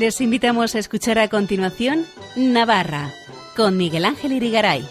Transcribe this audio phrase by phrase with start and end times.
[0.00, 3.12] Les invitamos a escuchar a continuación Navarra
[3.54, 4.82] con Miguel Ángel Irigaray.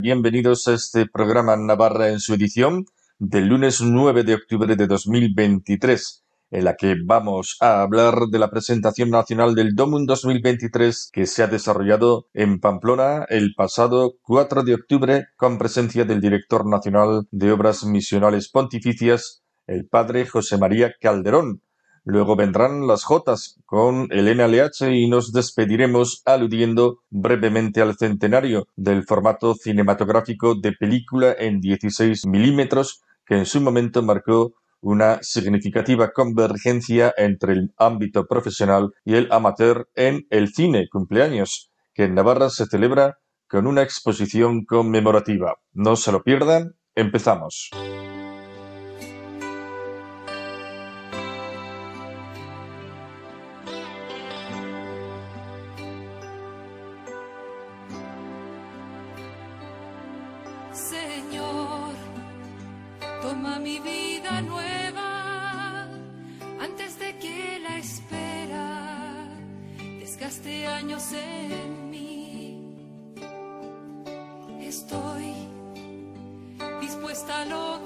[0.00, 2.86] Bienvenidos a este programa Navarra en su edición
[3.20, 6.23] del lunes 9 de octubre de 2023
[6.54, 11.42] en la que vamos a hablar de la presentación nacional del DOMUN 2023 que se
[11.42, 17.50] ha desarrollado en Pamplona el pasado 4 de octubre con presencia del director nacional de
[17.50, 21.60] Obras Misionales Pontificias, el padre José María Calderón.
[22.04, 29.02] Luego vendrán las Jotas con el NLH y nos despediremos aludiendo brevemente al centenario del
[29.02, 37.12] formato cinematográfico de película en 16 milímetros que en su momento marcó una significativa convergencia
[37.16, 42.66] entre el ámbito profesional y el amateur en el cine cumpleaños, que en Navarra se
[42.66, 43.16] celebra
[43.48, 45.54] con una exposición conmemorativa.
[45.72, 47.70] No se lo pierdan, empezamos.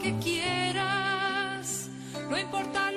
[0.09, 1.91] Que quieras,
[2.31, 2.88] no importa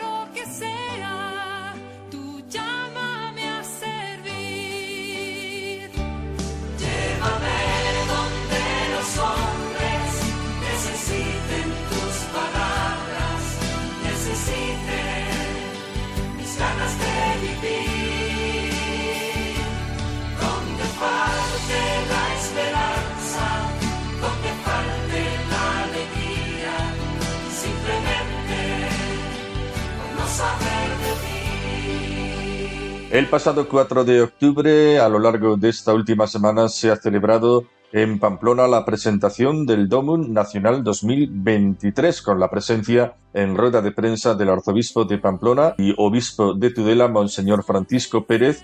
[33.11, 37.65] El pasado 4 de octubre, a lo largo de esta última semana, se ha celebrado
[37.91, 44.33] en Pamplona la presentación del DOMUN Nacional 2023 con la presencia en rueda de prensa
[44.35, 48.63] del arzobispo de Pamplona y obispo de Tudela, Monseñor Francisco Pérez,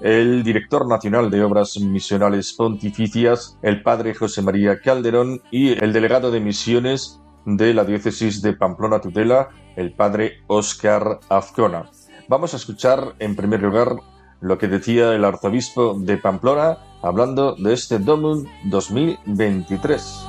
[0.00, 6.30] el director nacional de Obras Misionales Pontificias, el padre José María Calderón y el delegado
[6.30, 7.20] de misiones
[7.56, 11.90] de la diócesis de Pamplona Tudela, el padre Óscar Azcona.
[12.28, 13.96] Vamos a escuchar en primer lugar
[14.40, 20.26] lo que decía el arzobispo de Pamplona hablando de este DOMUN 2023.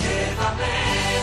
[0.00, 0.72] Llévame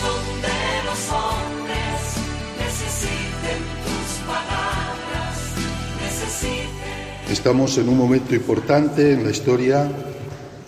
[0.02, 0.56] donde
[0.86, 2.18] los hombres
[2.58, 5.56] necesiten tus palabras,
[6.02, 7.30] necesiten.
[7.30, 9.92] Estamos en un momento importante en la historia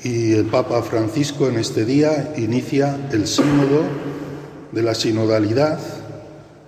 [0.04, 3.84] y el Papa Francisco en este día inicia el sínodo
[4.72, 5.80] de la sinodalidad,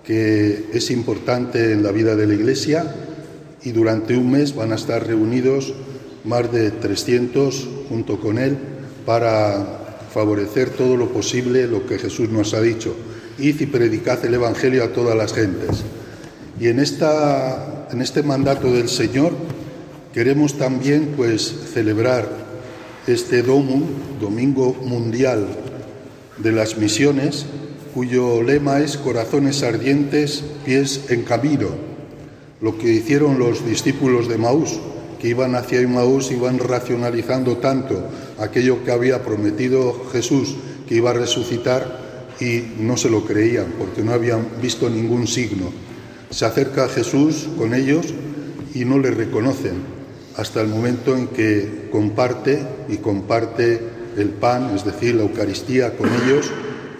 [0.04, 2.94] que es importante en la vida de la Iglesia
[3.62, 5.74] y durante un mes van a estar reunidos
[6.24, 8.56] más de 300 junto con él
[9.04, 12.94] para favorecer todo lo posible lo que Jesús nos ha dicho.
[13.38, 15.82] Id y predicad el Evangelio a todas las gentes.
[16.60, 19.32] Y en, esta, en este mandato del Señor
[20.12, 22.43] queremos también pues celebrar
[23.06, 23.82] este Domum,
[24.20, 25.46] Domingo Mundial
[26.38, 27.46] de las Misiones,
[27.92, 31.68] cuyo lema es Corazones ardientes, pies en camino.
[32.60, 34.80] Lo que hicieron los discípulos de Maús,
[35.20, 40.56] que iban hacia Maús, iban racionalizando tanto aquello que había prometido Jesús,
[40.88, 42.04] que iba a resucitar,
[42.40, 45.70] y no se lo creían, porque no habían visto ningún signo.
[46.30, 48.12] Se acerca Jesús con ellos
[48.74, 49.93] y no le reconocen,
[50.36, 53.80] hasta el momento en que comparte y comparte
[54.16, 56.50] el pan, es decir, la Eucaristía con ellos,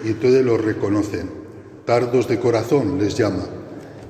[0.03, 1.29] y entonces los reconocen.
[1.85, 3.45] Tardos de corazón les llama.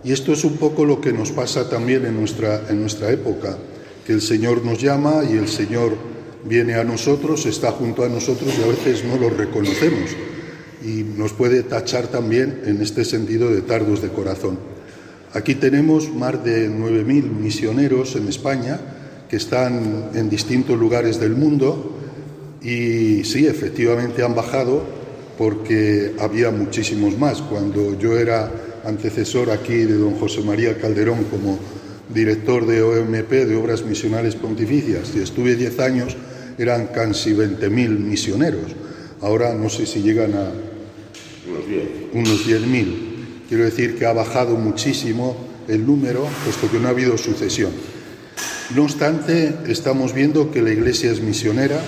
[0.03, 3.57] Y esto es un poco lo que nos pasa también en nuestra, en nuestra época,
[4.05, 5.93] que el Señor nos llama y el Señor
[6.43, 10.11] viene a nosotros, está junto a nosotros y a veces no lo reconocemos.
[10.83, 14.59] Y nos puede tachar también en este sentido de tardos de corazón.
[15.33, 18.79] Aquí tenemos más de 9.000 misioneros en España
[19.29, 21.95] que están en distintos lugares del mundo
[22.61, 24.83] y sí, efectivamente han bajado
[25.37, 27.41] porque había muchísimos más.
[27.41, 28.51] Cuando yo era
[28.83, 31.59] antecesor aquí de don José María Calderón como
[32.13, 36.15] director de OMP, de Obras Misionales Pontificias, y estuve 10 años,
[36.57, 37.69] eran casi 20.000
[37.99, 38.75] misioneros.
[39.21, 40.51] Ahora no sé si llegan a
[42.13, 42.95] unos 10.000.
[43.47, 45.35] Quiero decir que ha bajado muchísimo
[45.67, 47.71] el número, puesto que no ha habido sucesión.
[48.73, 51.79] No obstante, estamos viendo que la Iglesia es misionera,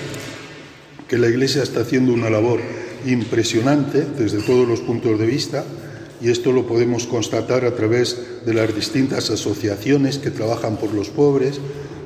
[1.08, 2.60] que la Iglesia está haciendo una labor
[3.08, 5.66] impresionante desde todos los puntos de vista
[6.22, 11.10] y esto lo podemos constatar a través de las distintas asociaciones que trabajan por los
[11.10, 11.60] pobres.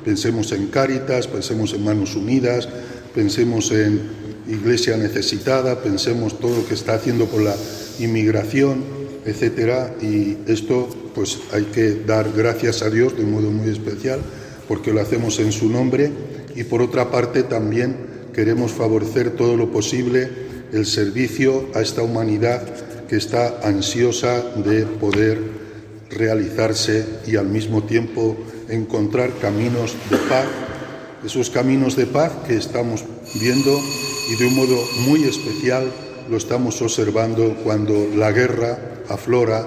[0.06, 2.66] Pensemos en Cáritas, pensemos en Manos Unidas,
[3.14, 4.00] pensemos en
[4.48, 7.54] Iglesia Necesitada, pensemos todo lo que está haciendo por la
[7.98, 8.82] inmigración,
[9.26, 9.94] etcétera.
[10.00, 14.20] Y esto, pues, hay que dar gracias a Dios de un modo muy especial,
[14.68, 16.10] porque lo hacemos en su nombre.
[16.54, 17.96] Y por otra parte, también
[18.34, 20.28] queremos favorecer todo lo posible
[20.72, 22.62] el servicio a esta humanidad
[23.06, 25.38] que está ansiosa de poder
[26.10, 28.36] realizarse y al mismo tiempo
[28.68, 30.46] encontrar caminos de paz,
[31.24, 33.04] esos caminos de paz que estamos
[33.38, 33.78] viendo
[34.30, 34.76] y de un modo
[35.06, 35.90] muy especial
[36.30, 38.78] lo estamos observando cuando la guerra
[39.08, 39.66] aflora,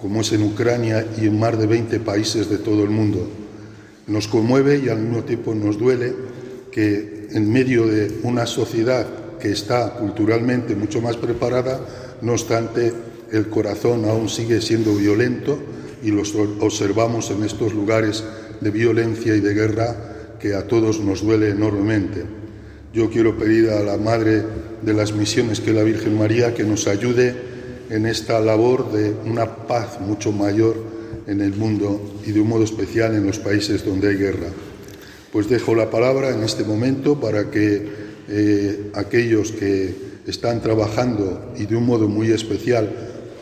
[0.00, 3.45] como es en Ucrania y en más de 20 países de todo el mundo.
[4.06, 6.14] Nos conmueve y al mismo tiempo nos duele
[6.70, 9.06] que en medio de una sociedad
[9.40, 11.80] que está culturalmente mucho más preparada,
[12.22, 12.92] no obstante,
[13.32, 15.58] el corazón aún sigue siendo violento
[16.02, 16.22] y lo
[16.60, 18.24] observamos en estos lugares
[18.60, 19.96] de violencia y de guerra
[20.38, 22.24] que a todos nos duele enormemente.
[22.94, 24.42] Yo quiero pedir a la Madre
[24.82, 27.34] de las Misiones, que es la Virgen María, que nos ayude
[27.90, 30.76] en esta labor de una paz mucho mayor
[31.26, 34.48] en el mundo y de un modo especial en los países donde hay guerra.
[35.32, 37.88] Pues dejo la palabra en este momento para que
[38.28, 39.94] eh, aquellos que
[40.26, 42.90] están trabajando y de un modo muy especial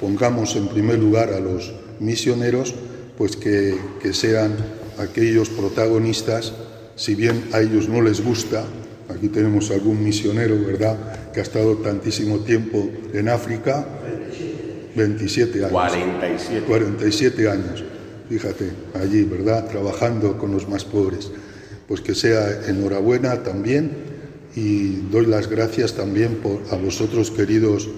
[0.00, 2.74] pongamos en primer lugar a los misioneros,
[3.16, 4.56] pues que, que sean
[4.98, 6.52] aquellos protagonistas,
[6.96, 8.64] si bien a ellos no les gusta,
[9.08, 13.86] aquí tenemos algún misionero, ¿verdad?, que ha estado tantísimo tiempo en África,
[14.94, 15.70] 27 años.
[15.70, 16.66] 47.
[16.66, 17.84] 47 años,
[18.28, 21.30] fíjate, allí, ¿verdad?, trabajando con los más pobres.
[21.88, 23.90] Pues que sea enhorabuena también
[24.56, 27.88] y doy las gracias también por, a vosotros, queridos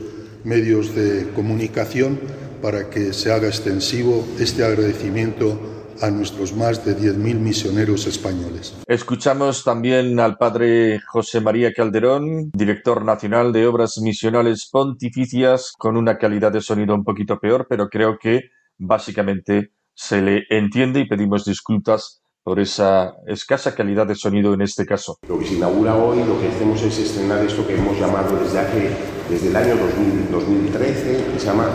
[0.44, 2.18] medios de comunicación,
[2.62, 8.76] para que se haga extensivo este agradecimiento a nuestros más de 10.000 misioneros españoles.
[8.86, 16.18] Escuchamos también al padre José María Calderón, director nacional de Obras Misionales Pontificias, con una
[16.18, 21.44] calidad de sonido un poquito peor, pero creo que básicamente se le entiende y pedimos
[21.44, 25.18] disculpas por esa escasa calidad de sonido en este caso.
[25.28, 28.60] Lo que se inaugura hoy, lo que hacemos es estrenar esto que hemos llamado desde,
[28.60, 28.90] hace,
[29.28, 31.68] desde el año 2000, 2013, que se llama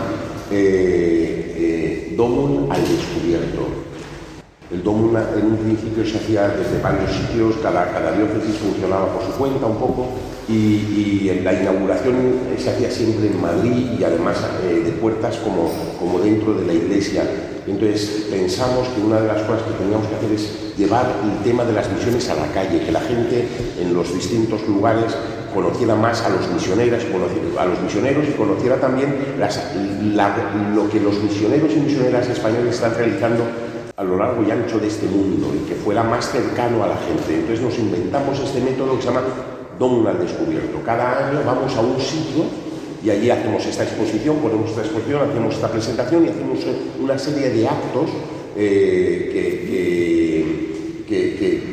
[0.50, 2.16] eh, eh,
[2.70, 3.81] al Descubierto.
[4.72, 9.22] El Domum en un principio se hacía desde varios sitios, cada, cada diócesis funcionaba por
[9.22, 10.08] su cuenta un poco,
[10.48, 12.16] y, y, la inauguración
[12.58, 15.70] se hacía siempre en Madrid y además eh, de puertas como,
[16.00, 17.24] como dentro de la iglesia.
[17.68, 21.66] Entonces pensamos que una de las cosas que teníamos que hacer es llevar el tema
[21.66, 23.48] de las misiones a la calle, que la gente
[23.78, 25.14] en los distintos lugares
[25.54, 27.04] conociera más a los misioneros,
[27.60, 29.14] a los misioneros y conociera también
[30.74, 33.44] lo que los misioneros y misioneras españoles están realizando
[34.02, 36.98] a lo largo y ancho de este mundo y que fuera más cercano a la
[36.98, 37.36] gente.
[37.36, 39.22] Entonces nos inventamos este método que se llama
[39.78, 40.80] Don al Descubierto.
[40.84, 42.46] Cada año vamos a un sitio
[43.04, 46.60] y allí hacemos esta exposición, ponemos esta exposición, hacemos esta presentación y hacemos
[47.00, 48.10] una serie de actos
[48.58, 51.72] eh, que, que,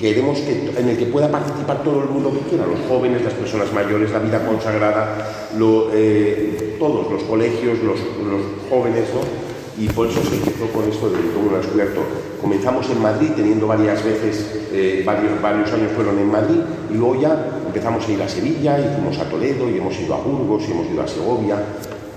[0.00, 3.34] queremos que, en el que pueda participar todo el mundo que quiera, los jóvenes, las
[3.34, 5.50] personas mayores, la vida consagrada,
[5.92, 8.40] eh, todos los colegios, los, los
[8.70, 9.49] jóvenes, ¿no?
[9.78, 12.00] Y por eso se empezó con esto del todo descubierto.
[12.40, 16.60] Comenzamos en Madrid, teniendo varias veces, eh, varios, varios años fueron en Madrid,
[16.90, 20.14] y luego ya empezamos a ir a Sevilla, y fuimos a Toledo, y hemos ido
[20.14, 21.56] a Burgos, y hemos ido a Segovia,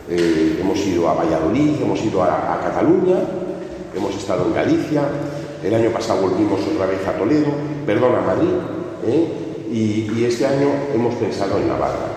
[0.09, 3.17] eh, hemos ido a Valladolid, hemos ido a, Cataluña,
[3.95, 5.03] hemos estado en Galicia,
[5.63, 7.51] el año pasado volvimos otra vez a Toledo,
[7.85, 8.51] perdón, a Madrid,
[9.05, 9.27] ¿eh?
[9.71, 12.12] y, y este año hemos pensado en Navarra.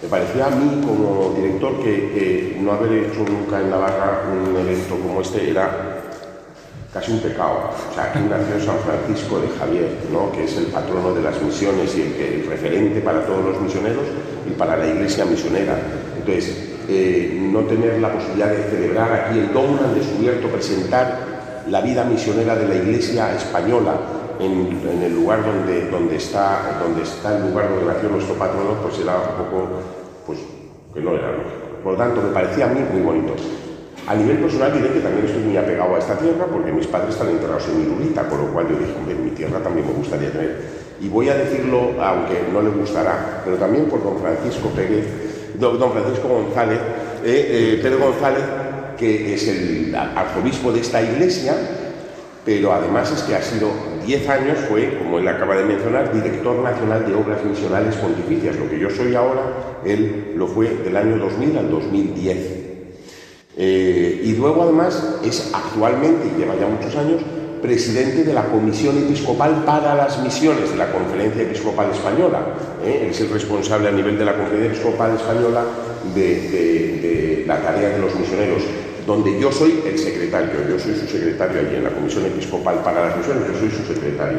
[0.00, 4.94] Me parecía a mí como director que, no haber hecho nunca en Navarra un evento
[4.94, 6.02] como este era
[6.94, 7.70] casi un pecado.
[7.90, 10.30] O sea, aquí nació San Francisco de Javier, ¿no?
[10.30, 14.04] que es el patrono de las misiones y el, referente para todos los misioneros
[14.48, 15.76] y para la iglesia misionera.
[16.16, 21.18] Entonces, eh, no tener la posibilidad de celebrar aquí el don al descubierto, presentar
[21.68, 23.98] la vida misionera de la iglesia española
[24.40, 28.98] en, el lugar donde, donde, está, donde está el lugar donde nació nuestro patrono, pues
[28.98, 29.68] era un poco,
[30.26, 30.38] pues,
[30.94, 31.82] que no era lógico.
[31.82, 33.34] Por lo tanto, me parecía a mí muy bonito.
[34.06, 37.10] A nivel personal diré que también estoy muy apegado a esta tierra porque mis padres
[37.10, 40.32] están enterrados en Irulita, con lo cual yo dije, hombre, mi tierra también me gustaría
[40.32, 40.56] tener.
[41.00, 45.06] Y voy a decirlo, aunque no le gustará, pero también por don Francisco Pérez,
[45.58, 46.78] don Francisco González,
[47.24, 48.44] eh, eh, Pedro González,
[48.96, 51.54] que es el arzobispo de esta iglesia,
[52.44, 53.68] pero además es que ha sido
[54.08, 58.56] 10 años, fue, como él acaba de mencionar, director nacional de obras misionales pontificias.
[58.56, 62.38] Lo que yo soy ahora, él lo fue del año 2000 al 2010.
[63.58, 67.20] Eh, y luego además es actualmente, y lleva ya muchos años,
[67.60, 72.46] presidente de la Comisión Episcopal para las Misiones de la Conferencia Episcopal Española.
[72.82, 73.08] ¿eh?
[73.10, 75.64] Es el responsable a nivel de la Conferencia Episcopal Española
[76.14, 78.62] de, la tarea de los misioneros,
[79.08, 83.08] donde yo soy el secretario, yo soy su secretario allí en la Comisión Episcopal para
[83.08, 84.38] las Misiones, yo soy su secretario.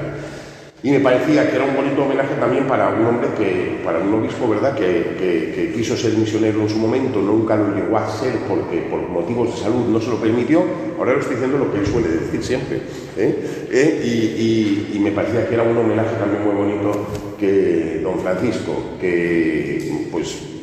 [0.83, 4.13] Y me parecía que era un bonito homenaje también para un hombre que, para un
[4.13, 8.81] obispo, ¿verdad?, que, quiso ser misionero en su momento, nunca lo llegó a ser porque
[8.91, 10.63] por motivos de salud no se lo permitió.
[10.99, 12.81] Ahora lo estoy diciendo lo que él suele decir siempre.
[13.17, 13.67] ¿eh?
[13.71, 14.91] ¿Eh?
[14.93, 16.91] Y, me parecía que era un homenaje también muy bonito
[17.39, 20.58] que don Francisco, que pues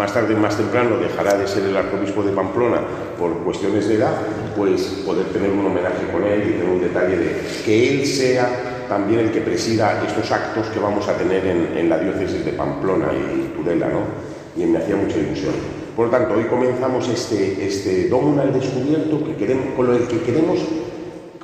[0.00, 2.80] más tarde, más temprano, dejará de ser el arzobispo de Pamplona
[3.18, 4.14] por cuestiones de edad,
[4.56, 8.86] pues poder tener un homenaje con él y tener un detalle de que él sea
[8.88, 13.08] también el que presida estos actos que vamos a tener en, la diócesis de Pamplona
[13.12, 14.00] y Tudela, ¿no?
[14.56, 15.52] Y me hacía mucha ilusión.
[15.94, 19.20] Por lo tanto, hoy comenzamos este, este Domun al Descubierto
[19.76, 20.60] con el que queremos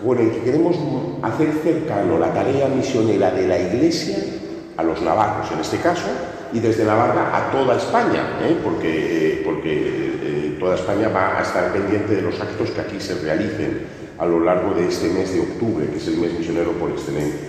[0.02, 0.76] con el que queremos
[1.22, 4.16] hacer cercano la tarea misionera de la Iglesia
[4.78, 6.08] a los navarros, en este caso,
[6.52, 8.56] y desde Navarra a toda España, ¿eh?
[8.62, 13.14] porque, porque eh, toda España va a estar pendiente de los actos que aquí se
[13.16, 13.86] realicen
[14.18, 17.48] a lo largo de este mes de octubre, que es el mes misionero por excelencia.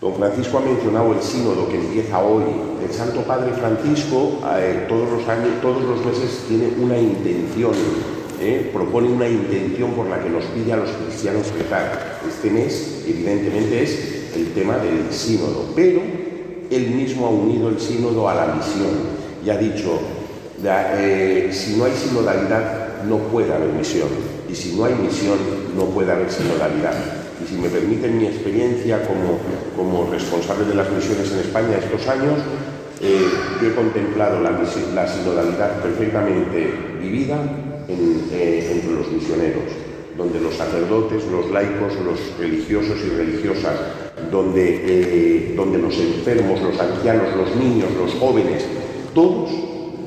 [0.00, 2.44] Don Francisco ha mencionado el sínodo que empieza hoy.
[2.84, 7.72] El Santo Padre Francisco eh, todos los años, todos los meses tiene una intención,
[8.40, 12.20] eh, propone una intención por la que nos pide a los cristianos rezar.
[12.28, 16.27] Este mes, evidentemente, es el tema del sínodo, pero
[16.70, 19.98] él mismo ha unido el sínodo a la misión y ha dicho,
[20.64, 24.08] eh, si no hay sinodalidad, no puede haber misión
[24.50, 25.38] y si no hay misión
[25.76, 26.94] no puede haber sinodalidad.
[27.42, 29.38] Y si me permiten mi experiencia como,
[29.76, 32.38] como responsable de las misiones en España estos años,
[33.00, 33.28] eh,
[33.62, 34.50] yo he contemplado la,
[35.06, 37.38] sinodalidad perfectamente vivida
[37.88, 39.70] eh, entre los misioneros,
[40.16, 43.74] donde los sacerdotes, los laicos, los religiosos y religiosas,
[44.30, 48.64] donde, eh, donde los enfermos, los ancianos, los niños, los jóvenes,
[49.14, 49.50] todos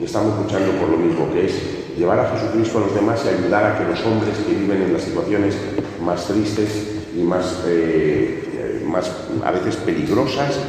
[0.03, 1.53] estamos luchando por lo mismo, que es
[1.97, 4.93] llevar a Jesucristo a los demás y ayudar a que los hombres que viven en
[4.93, 5.55] las situaciones
[6.03, 9.11] más tristes y más, eh, más
[9.43, 10.59] a veces peligrosas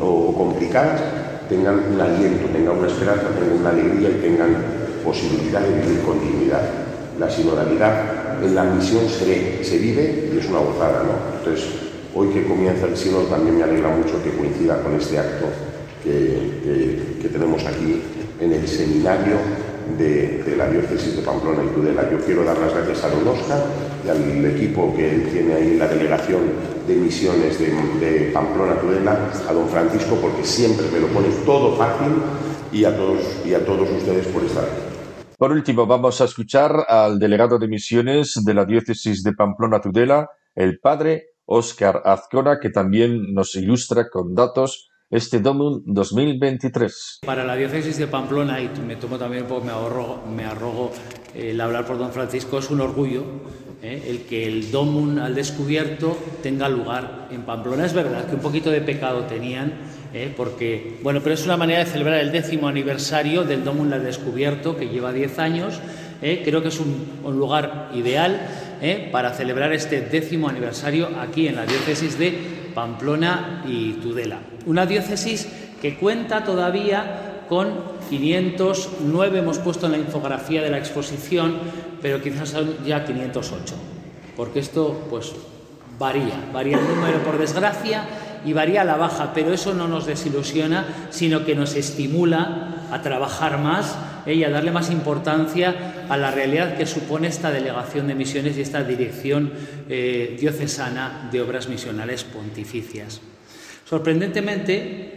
[0.00, 1.00] o, complicadas
[1.48, 4.56] tengan un aliento, tengan una esperanza, tengan una alegría y tengan
[5.04, 6.62] posibilidad de vivir con dignidad.
[7.18, 11.38] La sinodalidad en la misión se, se vive y es una gozada, ¿no?
[11.38, 11.85] Entonces,
[12.16, 15.46] hoy que comienza el sínodo también me alegra mucho que coincida con este acto
[16.02, 18.00] que, tenemos aquí
[18.40, 19.36] en el seminario
[19.98, 22.10] de, la diócesis de Pamplona y Tudela.
[22.10, 23.62] Yo quiero dar las gracias a Don Oscar
[24.06, 26.40] y al equipo que tiene ahí la delegación
[26.86, 32.12] de misiones de, Pamplona Tudela, a Don Francisco, porque siempre me lo pone todo fácil
[32.72, 35.36] y a todos, y a todos ustedes por estar aquí.
[35.36, 40.30] Por último, vamos a escuchar al delegado de misiones de la diócesis de Pamplona Tudela,
[40.54, 47.20] el padre Óscar Azcona, que también nos ilustra con datos este Domum 2023.
[47.24, 50.90] Para la diócesis de Pamplona, y me tomo también un poco, me, ahorro, me arrogo
[51.34, 53.22] el hablar por don Francisco, es un orgullo
[53.82, 54.02] ¿eh?
[54.08, 57.86] el que el Domum al descubierto tenga lugar en Pamplona.
[57.86, 59.74] Es verdad que un poquito de pecado tenían,
[60.12, 60.32] ¿eh?
[60.36, 64.76] porque, bueno, pero es una manera de celebrar el décimo aniversario del Domum al descubierto,
[64.76, 65.80] que lleva 10 años.
[66.20, 66.42] ¿eh?
[66.44, 68.48] Creo que es un, un lugar ideal
[69.10, 74.38] para celebrar este décimo aniversario aquí en la diócesis de Pamplona y Tudela.
[74.66, 75.48] Una diócesis
[75.80, 81.58] que cuenta todavía con 509, hemos puesto en la infografía de la exposición,
[82.02, 83.74] pero quizás son ya 508,
[84.36, 85.32] porque esto pues
[85.98, 88.04] varía, varía el número por desgracia
[88.44, 93.58] y varía la baja, pero eso no nos desilusiona, sino que nos estimula a trabajar
[93.58, 94.34] más ¿eh?
[94.34, 98.60] y a darle más importancia a la realidad que supone esta delegación de misiones y
[98.60, 99.52] esta dirección
[99.88, 103.20] eh, diocesana de obras misionales pontificias.
[103.88, 105.16] Sorprendentemente,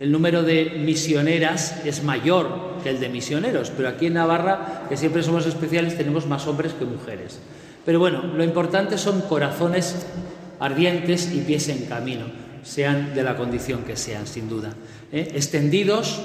[0.00, 4.96] el número de misioneras es mayor que el de misioneros, pero aquí en Navarra, que
[4.96, 7.38] siempre somos especiales, tenemos más hombres que mujeres.
[7.84, 10.06] Pero bueno, lo importante son corazones
[10.58, 12.26] ardientes y pies en camino,
[12.62, 14.74] sean de la condición que sean, sin duda.
[15.12, 15.32] ¿eh?
[15.34, 16.20] Extendidos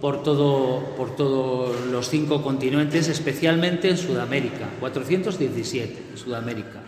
[0.00, 6.80] por, todo, por todos los cinco continentes, especialmente en Sudamérica, 417 en Sudamérica,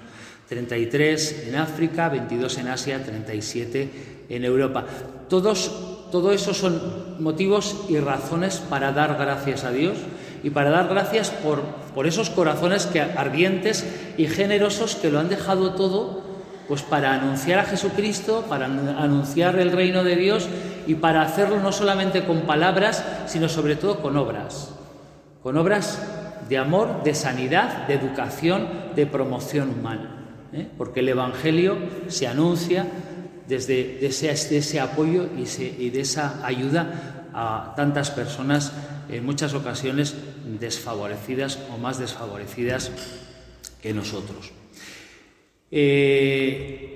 [0.49, 3.91] 33 en África, 22 en Asia, 37
[4.29, 4.85] en Europa.
[5.29, 9.97] Todos, todo eso son motivos y razones para dar gracias a Dios
[10.43, 11.61] y para dar gracias por,
[11.95, 16.33] por esos corazones que, ardientes y generosos que lo han dejado todo
[16.69, 20.49] pues para anunciar a Jesucristo, para anunciar el reino de Dios
[20.87, 24.75] y para hacerlo no solamente con palabras, sino sobre todo con obras.
[25.43, 26.01] Con obras
[26.49, 30.49] de amor, de sanidad, de educación, de promoción humana.
[30.53, 30.69] ¿eh?
[30.77, 31.77] Porque el Evangelio
[32.09, 32.87] se anuncia
[33.49, 38.73] desde ese, ese apoyo y, y de esa ayuda a tantas personas,
[39.09, 40.15] en muchas ocasiones
[40.61, 42.91] desfavorecidas o más desfavorecidas
[43.81, 44.53] que nosotros.
[45.71, 46.92] Eh,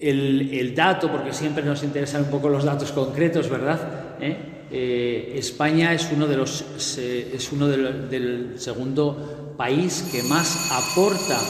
[0.00, 4.16] el, dato, porque siempre nos interesan un poco los datos concretos, ¿verdad?
[4.20, 4.36] ¿Eh?
[4.70, 6.62] Eh, España es uno de los
[6.98, 11.40] es uno del segundo país que más aporta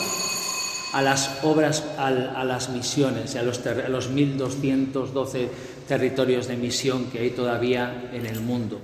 [0.93, 5.49] a las obras, a, las misiones, a los, a los 1.212
[5.87, 8.81] territorios de misión que hay todavía en el mundo.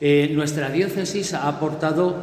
[0.00, 2.16] nuestra diócesis ha aportado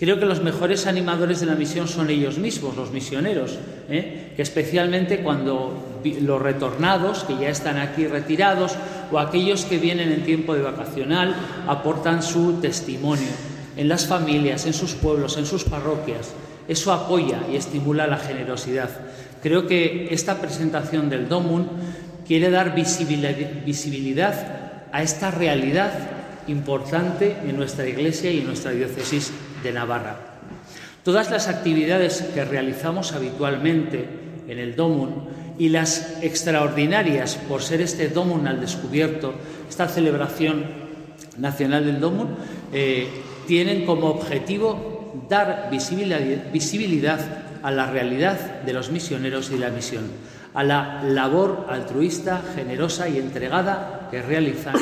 [0.00, 3.58] Creo que los mejores animadores de la misión son ellos mismos, los misioneros,
[3.90, 4.32] ¿eh?
[4.34, 8.76] que especialmente cuando los retornados, que ya están aquí retirados,
[9.12, 11.36] o aquellos que vienen en tiempo de vacacional,
[11.68, 13.28] aportan su testimonio
[13.76, 16.30] en las familias, en sus pueblos, en sus parroquias.
[16.66, 18.88] Eso apoya y estimula la generosidad.
[19.42, 21.68] Creo que esta presentación del DOMUN
[22.26, 24.34] quiere dar visibilidad
[24.92, 25.92] a esta realidad
[26.46, 29.30] importante en nuestra iglesia y en nuestra diócesis
[29.62, 30.16] de Navarra.
[31.04, 34.06] Todas las actividades que realizamos habitualmente
[34.48, 39.34] en el DOMUN y las extraordinarias por ser este DOMUN al descubierto,
[39.68, 40.64] esta celebración
[41.38, 42.28] nacional del DOMUN,
[42.72, 43.08] eh,
[43.46, 47.20] tienen como objetivo dar visibilidad
[47.62, 50.04] a la realidad de los misioneros y la misión,
[50.54, 54.74] a la labor altruista, generosa y entregada que realizan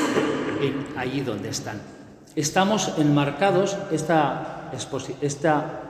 [0.96, 1.80] allí donde están.
[2.34, 4.57] Estamos enmarcados, esta
[5.20, 5.82] esta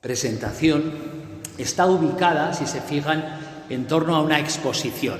[0.00, 0.92] presentación
[1.58, 3.24] está ubicada, si se fijan,
[3.68, 5.18] en torno a una exposición.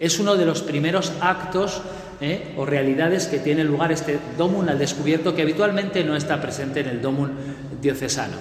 [0.00, 1.82] Es uno de los primeros actos
[2.20, 2.54] ¿eh?
[2.56, 6.88] o realidades que tiene lugar este Domun al descubierto que habitualmente no está presente en
[6.88, 7.32] el Domun
[7.80, 8.36] diocesano.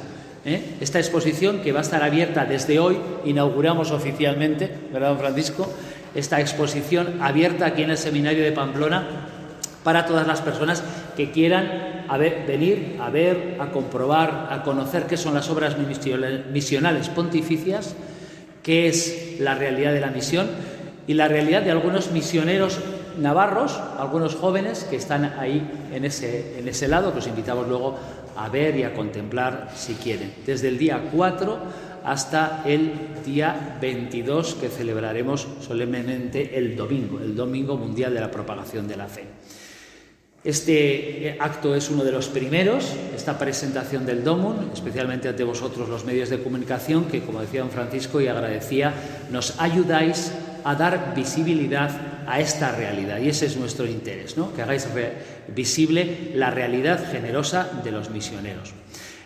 [0.45, 0.77] ¿eh?
[0.79, 5.71] Esta exposición que va a estar abierta desde hoy, inauguramos oficialmente, ¿verdad, don Francisco?
[6.15, 9.07] Esta exposición abierta aquí en el Seminario de Pamplona
[9.83, 10.83] para todas las personas
[11.15, 17.95] que quieran venir a ver, a comprobar, a conocer qué son las obras misionales pontificias,
[18.63, 20.47] qué es la realidad de la misión
[21.07, 22.79] y la realidad de algunos misioneros
[23.17, 27.97] navarros, algunos jóvenes que están ahí en ese, en ese lado, que os invitamos luego
[28.35, 31.57] a ver y a contemplar si quieren, desde el día 4
[32.03, 32.93] hasta el
[33.25, 39.07] día 22 que celebraremos solemnemente el domingo, el Domingo Mundial de la Propagación de la
[39.07, 39.25] Fe.
[40.43, 46.03] Este acto es uno de los primeros, esta presentación del DOMUN, especialmente ante vosotros los
[46.03, 48.91] medios de comunicación, que como decía don Francisco y agradecía,
[49.29, 50.31] nos ayudáis
[50.63, 51.91] a dar visibilidad
[52.25, 53.19] a esta realidad.
[53.19, 54.51] Y ese es nuestro interés, ¿no?
[54.55, 54.87] que hagáis
[55.47, 58.73] visible la realidad generosa de los misioneros.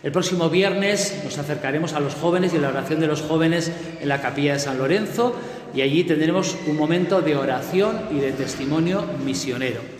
[0.04, 3.72] El próximo viernes nos acercaremos a los jóvenes y a la oración de los jóvenes
[4.02, 5.34] en la capilla de San Lorenzo
[5.74, 9.95] y allí tendremos un momento de oración y de testimonio misionero.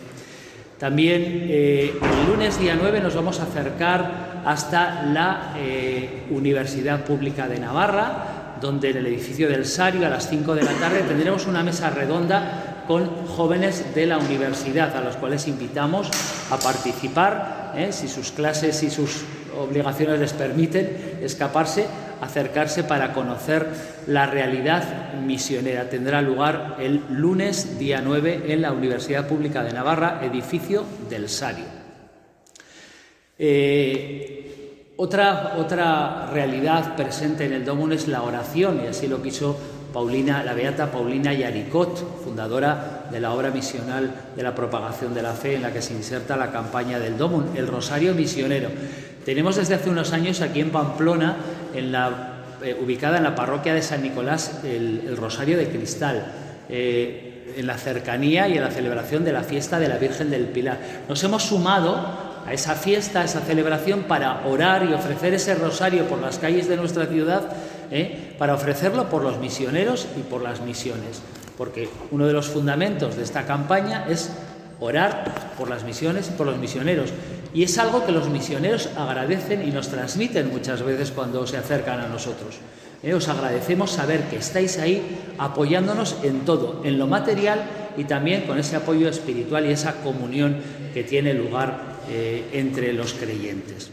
[0.86, 7.48] También eh, el lunes día 9 nos vamos a acercar hasta la eh, Universidad Pública
[7.48, 11.48] de Navarra, donde en el edificio del Sario a las 5 de la tarde tendremos
[11.48, 16.12] una mesa redonda con jóvenes de la universidad, a los cuales invitamos
[16.52, 19.24] a participar, eh, si sus clases y sus
[19.58, 21.88] obligaciones les permiten escaparse,
[22.22, 23.68] acercarse para conocer
[24.08, 25.90] la realidad misionera.
[25.90, 31.66] Tendrá lugar el lunes día 9 en la Universidad Pública de Navarra, edificio del Sario.
[33.38, 39.58] Eh, otra, otra realidad presente en el Domun es la oración, y así lo quiso
[39.96, 45.32] Paulina, la beata Paulina Yaricot, fundadora de la obra misional de la propagación de la
[45.32, 48.70] fe, en la que se inserta la campaña del Domun, el Rosario Misionero.
[49.24, 51.38] Tenemos desde hace unos años aquí en Pamplona,
[51.76, 52.34] en la,
[52.64, 56.26] eh, ubicada en la parroquia de San Nicolás, el, Rosario de Cristal.
[56.70, 60.46] Eh, en la cercanía y en la celebración de la fiesta de la Virgen del
[60.46, 60.78] Pilar.
[61.08, 61.96] Nos hemos sumado
[62.46, 66.68] a esa fiesta, a esa celebración, para orar y ofrecer ese rosario por las calles
[66.68, 67.44] de nuestra ciudad,
[67.92, 71.22] eh, para ofrecerlo por los misioneros y por las misiones,
[71.58, 74.32] porque uno de los fundamentos de esta campaña es
[74.80, 77.12] orar por las misiones y por los misioneros.
[77.56, 82.02] Y es algo que los misioneros agradecen y nos transmiten muchas veces cuando se acercan
[82.02, 82.58] a nosotros.
[83.02, 85.02] Eh, os agradecemos saber que estáis ahí
[85.38, 87.64] apoyándonos en todo, en lo material
[87.96, 90.58] y también con ese apoyo espiritual y esa comunión
[90.94, 93.90] que tiene lugar eh, entre los creyentes.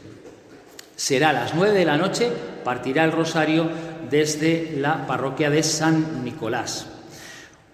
[0.97, 2.33] Será a las nueve de la noche,
[2.65, 3.69] partirá el rosario
[4.11, 6.92] desde la parroquia de San Nicolás.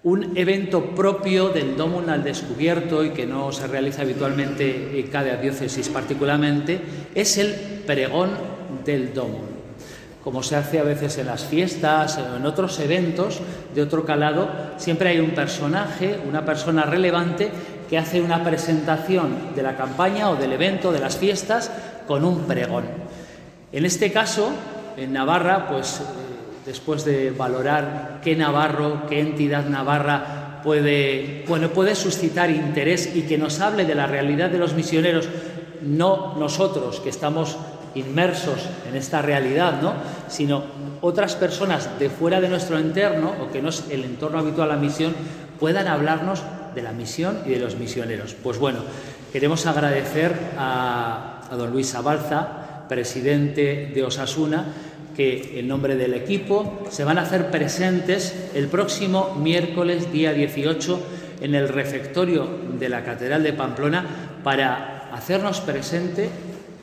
[0.01, 5.35] Un evento propio del Domum al descubierto y que no se realiza habitualmente en cada
[5.35, 6.79] diócesis particularmente
[7.13, 7.53] es el
[7.85, 8.29] pregón
[8.85, 9.41] del Domum.
[10.23, 13.41] Como se hace a veces en las fiestas o en otros eventos
[13.75, 17.49] de otro calado, siempre hay un personaje, una persona relevante
[17.89, 21.71] que hace una presentación de la campaña o del evento, de las fiestas,
[22.07, 22.85] con un pregón.
[23.73, 24.51] En este caso,
[24.95, 26.01] en Navarra, pues
[26.69, 33.39] después de valorar qué Navarro, qué entidad navarra puede, bueno, puede suscitar interés y que
[33.39, 35.27] nos hable de la realidad de los misioneros,
[35.81, 37.57] no nosotros que estamos
[37.95, 39.95] inmersos en esta realidad, ¿no?
[40.27, 40.61] sino
[41.01, 44.75] otras personas de fuera de nuestro entorno o que no es el entorno habitual a
[44.75, 45.15] la misión
[45.59, 46.43] puedan hablarnos
[46.75, 48.35] de la misión y de los misioneros.
[48.43, 48.81] Pues bueno,
[49.33, 54.65] queremos agradecer a, a don Luis Abalza, presidente de Osasuna,
[55.19, 61.03] que en nombre del equipo se van a hacer presentes el próximo miércoles día 18
[61.41, 62.47] en el refectorio
[62.79, 64.05] de la Catedral de Pamplona
[64.45, 66.29] para hacernos presente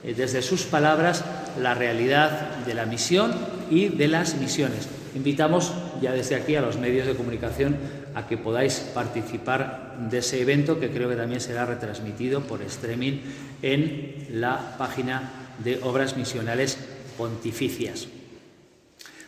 [0.05, 1.25] eh, desde sus palabras
[1.59, 3.33] la realidad de la misión
[3.71, 4.87] y de las misiones.
[5.15, 5.73] Invitamos
[6.03, 7.79] ya desde aquí a los medios de comunicación
[8.15, 13.19] a que podáis participar de ese evento que creo que también será retransmitido por streaming
[13.63, 16.77] en la página de Obras Misionales
[17.17, 18.09] Pontificias.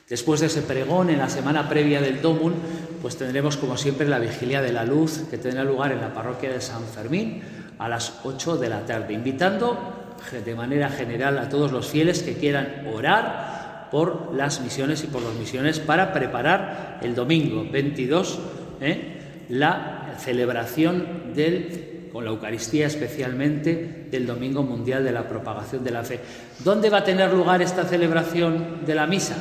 [0.09, 2.55] Después de ese pregón, en la semana previa del Domun,
[3.03, 6.51] pues tendremos como siempre la vigilia de la luz que tendrá lugar en la parroquia
[6.51, 7.42] de San Fermín
[7.79, 12.35] a las 8 de la tarde, invitando de manera general a todos los fieles que
[12.35, 18.38] quieran orar por las misiones y por las misiones para preparar el domingo 22
[18.81, 19.47] ¿eh?
[19.49, 26.03] la celebración del con la Eucaristía especialmente del Domingo Mundial de la Propagación de la
[26.05, 26.18] Fe.
[26.64, 29.37] ¿Dónde va a tener lugar esta celebración de la misa?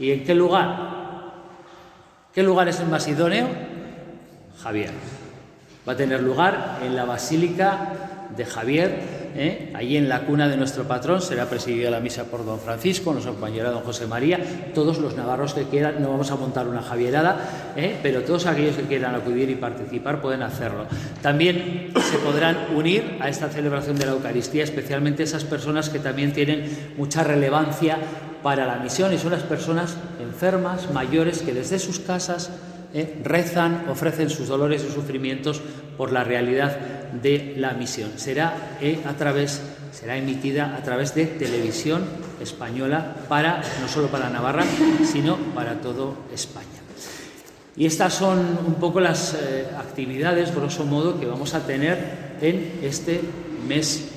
[0.00, 1.00] ¿Y en qué lugar?
[2.32, 3.06] ¿Qué lugar es el más?
[4.62, 4.90] Javier.
[5.86, 9.00] Va a tener lugar en la Basílica de Javier,
[9.36, 9.72] ¿eh?
[9.74, 11.20] allí en la cuna de nuestro patrón.
[11.20, 14.38] Será presidida la misa por don Francisco, nos acompañará don José María.
[14.74, 17.98] Todos los navarros que quieran, no vamos a montar una Javierada, ¿eh?
[18.02, 20.86] pero todos aquellos que quieran acudir y participar pueden hacerlo.
[21.20, 26.32] También se podrán unir a esta celebración de la Eucaristía, especialmente esas personas que también
[26.32, 27.98] tienen mucha relevancia
[28.42, 32.50] para la misión y son las personas enfermas, mayores, que desde sus casas
[32.92, 35.60] eh, rezan, ofrecen sus dolores y sufrimientos
[35.96, 36.76] por la realidad
[37.12, 38.12] de la misión.
[38.16, 42.04] Será eh, a través, será emitida a través de televisión
[42.40, 44.64] española para no solo para Navarra,
[45.04, 46.66] sino para todo España.
[47.76, 52.80] Y estas son un poco las eh, actividades, grosso modo, que vamos a tener en
[52.82, 53.20] este
[53.66, 54.09] mes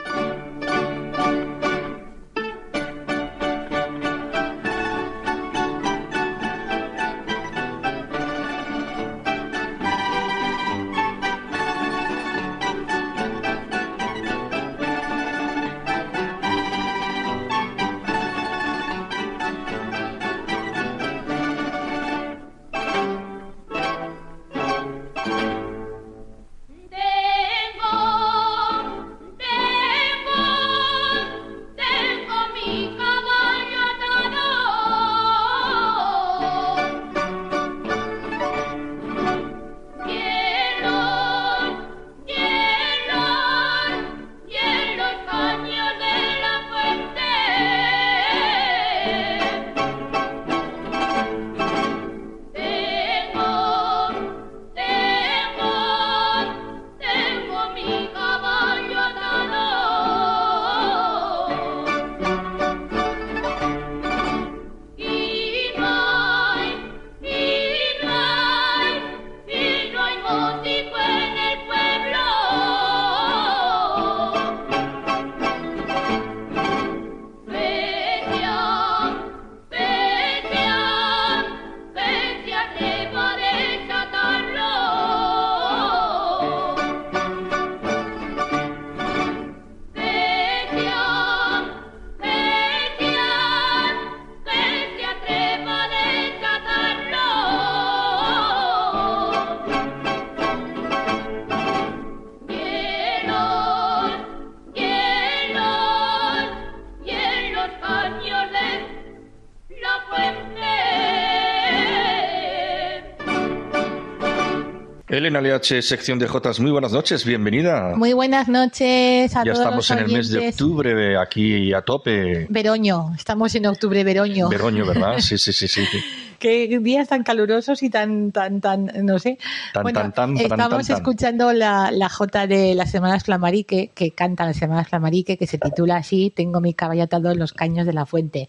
[115.25, 117.95] Elena LH, sección de Jotas, muy buenas noches, bienvenida.
[117.97, 121.81] Muy buenas noches a ya todos estamos los en el mes de octubre, aquí a
[121.81, 122.47] tope.
[122.51, 124.51] Veroño, estamos en octubre, Veroño.
[124.51, 125.19] Veroño, ¿verdad?
[125.21, 125.81] Sí, sí, sí, sí.
[126.39, 129.39] Qué días tan calurosos y tan, tan, tan, no sé.
[129.73, 130.97] Tan, bueno, tan, tan, estamos tan, tan.
[130.97, 135.59] escuchando la, la jota de las Semanas Flamarique, que canta las Semanas Flamarique, que se
[135.59, 138.49] titula así, Tengo mi caballo atado en los caños de la fuente.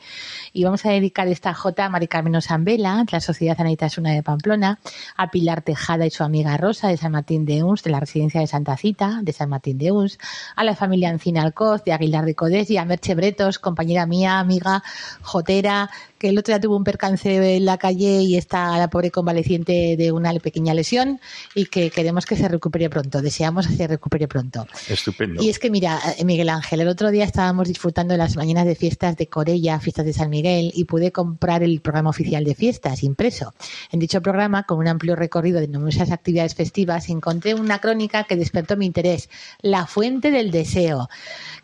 [0.53, 4.23] Y vamos a dedicar esta jota a Mari Carmen Osambela, de la Sociedad Anaitasuna de
[4.23, 4.79] Pamplona,
[5.15, 8.41] a Pilar Tejada y su amiga Rosa, de San Martín de Uns, de la Residencia
[8.41, 10.17] de Santa Cita, de San Martín de Uns,
[10.55, 14.39] a la familia Ancina Alcoz, de Aguilar de Codés, y a Merche Bretos, compañera mía,
[14.39, 14.83] amiga,
[15.21, 19.11] jotera, que el otro día tuvo un percance en la calle y está la pobre
[19.11, 21.19] convaleciente de una pequeña lesión
[21.53, 24.67] y que queremos que se recupere pronto, deseamos que se recupere pronto.
[24.87, 25.41] Estupendo.
[25.41, 28.65] Y es que mira, eh, Miguel Ángel, el otro día estábamos disfrutando de las mañanas
[28.65, 32.55] de fiestas de Corella, fiestas de San Miguel, y pude comprar el programa oficial de
[32.55, 33.53] fiestas impreso.
[33.91, 38.35] En dicho programa, con un amplio recorrido de numerosas actividades festivas, encontré una crónica que
[38.35, 39.29] despertó mi interés,
[39.61, 41.09] La Fuente del Deseo.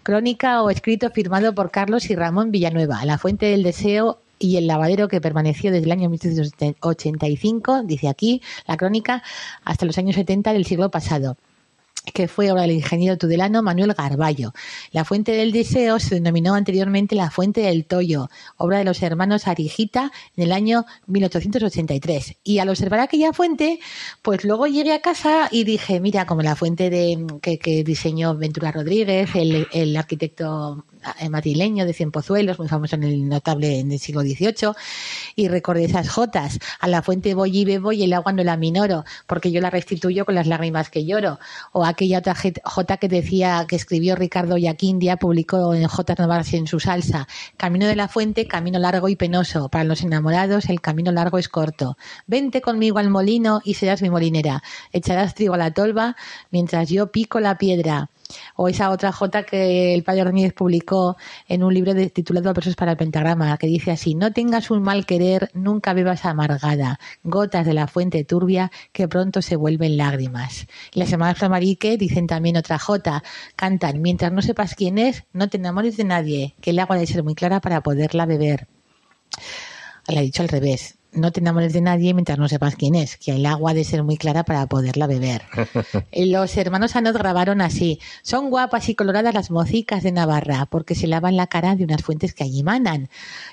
[0.04, 4.68] Crónica o escrito firmado por Carlos y Ramón Villanueva, La Fuente del Deseo y el
[4.68, 9.24] lavadero que permaneció desde el año 1885, dice aquí la crónica,
[9.64, 11.38] hasta los años 70 del siglo pasado
[12.14, 14.54] que fue obra del ingeniero tudelano Manuel Garballo.
[14.92, 19.48] La fuente del deseo se denominó anteriormente la fuente del Toyo, obra de los hermanos
[19.48, 22.38] Arijita en el año 1883.
[22.44, 23.80] Y al observar aquella fuente,
[24.22, 28.72] pues luego llegué a casa y dije, mira, como la fuente de, que, diseñó Ventura
[28.72, 30.86] Rodríguez, el, arquitecto
[31.30, 34.74] madrileño de Cienpozuelos, muy famoso en el notable en el siglo XVIII,
[35.36, 36.60] y recordé esas jotas.
[36.80, 39.70] A la fuente voy y bebo y el agua no la minoro, porque yo la
[39.70, 41.40] restituyo con las lágrimas que lloro.
[41.72, 46.68] O aquella otra jota que decía, que escribió Ricardo Yaquindia, publicó en Jotas Navarras en
[46.68, 47.28] su salsa.
[47.58, 49.70] Camino de la fuente, camino largo y penoso.
[49.70, 51.98] Para los enamorados, el camino largo es corto.
[52.28, 54.64] Vente conmigo al molino y serás mi molinera.
[54.92, 56.16] Echarás trigo a la tolva
[56.52, 58.10] mientras yo pico la piedra
[58.56, 61.18] o esa otra jota que el padre Ordóñez publicó
[61.48, 65.06] en un libro titulado Versos para el pentagrama, que dice así, no tengas un mal
[65.06, 70.68] querer, nunca bebas amargada, gotas de la fuente turbia que pronto se vuelven lágrimas.
[70.94, 73.24] Y las hermanas Flamarique dicen también otra jota,
[73.56, 77.08] cantan, mientras no sepas quién es, no te enamores de nadie, que el agua debe
[77.08, 78.68] ser muy clara para poderla beber.
[80.08, 81.01] Le ha dicho al revés.
[81.14, 83.84] No te enamores de nadie mientras no sepas quién es, que el agua ha de
[83.84, 85.44] ser muy clara para poderla beber.
[86.12, 88.00] Eh, Los hermanos Anot grabaron así.
[88.22, 92.02] Son guapas y coloradas las mocicas de Navarra, porque se lavan la cara de unas
[92.02, 93.10] fuentes que allí manan.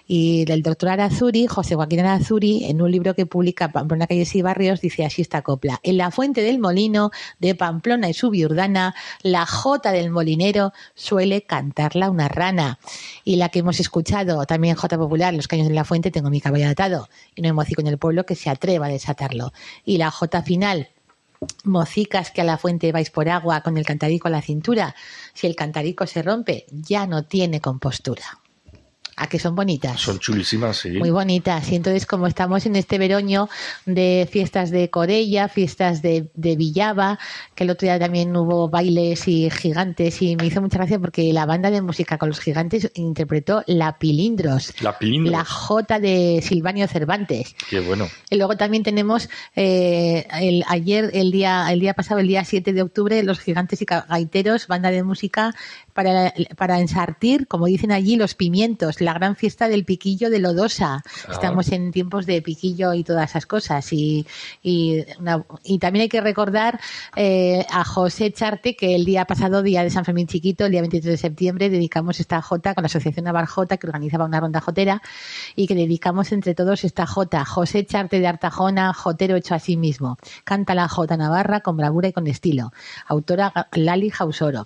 [0.06, 4.42] Y el doctor Arazuri, José Joaquín Arazuri, en un libro que publica Pamplona Calles y
[4.42, 5.78] Barrios, dice así esta copla.
[5.82, 12.10] En la fuente del molino de Pamplona y Subiurdana, la jota del molinero suele cantarla
[12.10, 12.78] una rana.
[13.24, 16.40] Y la que hemos escuchado, también jota popular, Los caños de la fuente, tengo mi
[16.40, 17.08] caballo atado.
[17.34, 19.52] Y no mocico en el pueblo que se atreva a desatarlo.
[19.84, 20.88] Y la jota final,
[21.64, 24.94] mocicas que a la fuente vais por agua con el cantarico a la cintura.
[25.34, 28.40] Si el cantarico se rompe, ya no tiene compostura.
[29.20, 30.00] ¿A que son bonitas?
[30.00, 30.90] Son chulísimas, sí.
[30.90, 31.70] Muy bonitas.
[31.72, 33.48] Y entonces, como estamos en este veroño
[33.84, 37.18] de fiestas de Corella, fiestas de, de Villava,
[37.56, 41.32] que el otro día también hubo bailes y gigantes, y me hizo mucha gracia porque
[41.32, 45.32] la banda de música con los gigantes interpretó La Pilindros, La Pilindros.
[45.32, 47.56] la Jota de Silvanio Cervantes.
[47.68, 48.08] Qué bueno.
[48.30, 52.72] Y luego también tenemos eh, el, ayer, el día, el día pasado, el día 7
[52.72, 55.54] de octubre, los gigantes y gaiteros, banda de música
[55.98, 61.02] para, para ensartir, como dicen allí, los pimientos, la gran fiesta del piquillo de Lodosa.
[61.26, 61.32] Ah.
[61.32, 63.92] Estamos en tiempos de piquillo y todas esas cosas.
[63.92, 64.24] Y,
[64.62, 66.78] y, una- y también hay que recordar
[67.16, 70.82] eh, a José Charte que el día pasado, día de San Fermín Chiquito, el día
[70.82, 74.60] 23 de septiembre, dedicamos esta Jota con la Asociación Navar Jota, que organizaba una ronda
[74.60, 75.02] jotera,
[75.56, 77.44] y que dedicamos entre todos esta Jota.
[77.44, 80.16] José Charte de Artajona, jotero hecho a sí mismo.
[80.44, 82.72] Canta la Jota Navarra con bravura y con estilo.
[83.08, 84.64] Autora Lali Jausoro.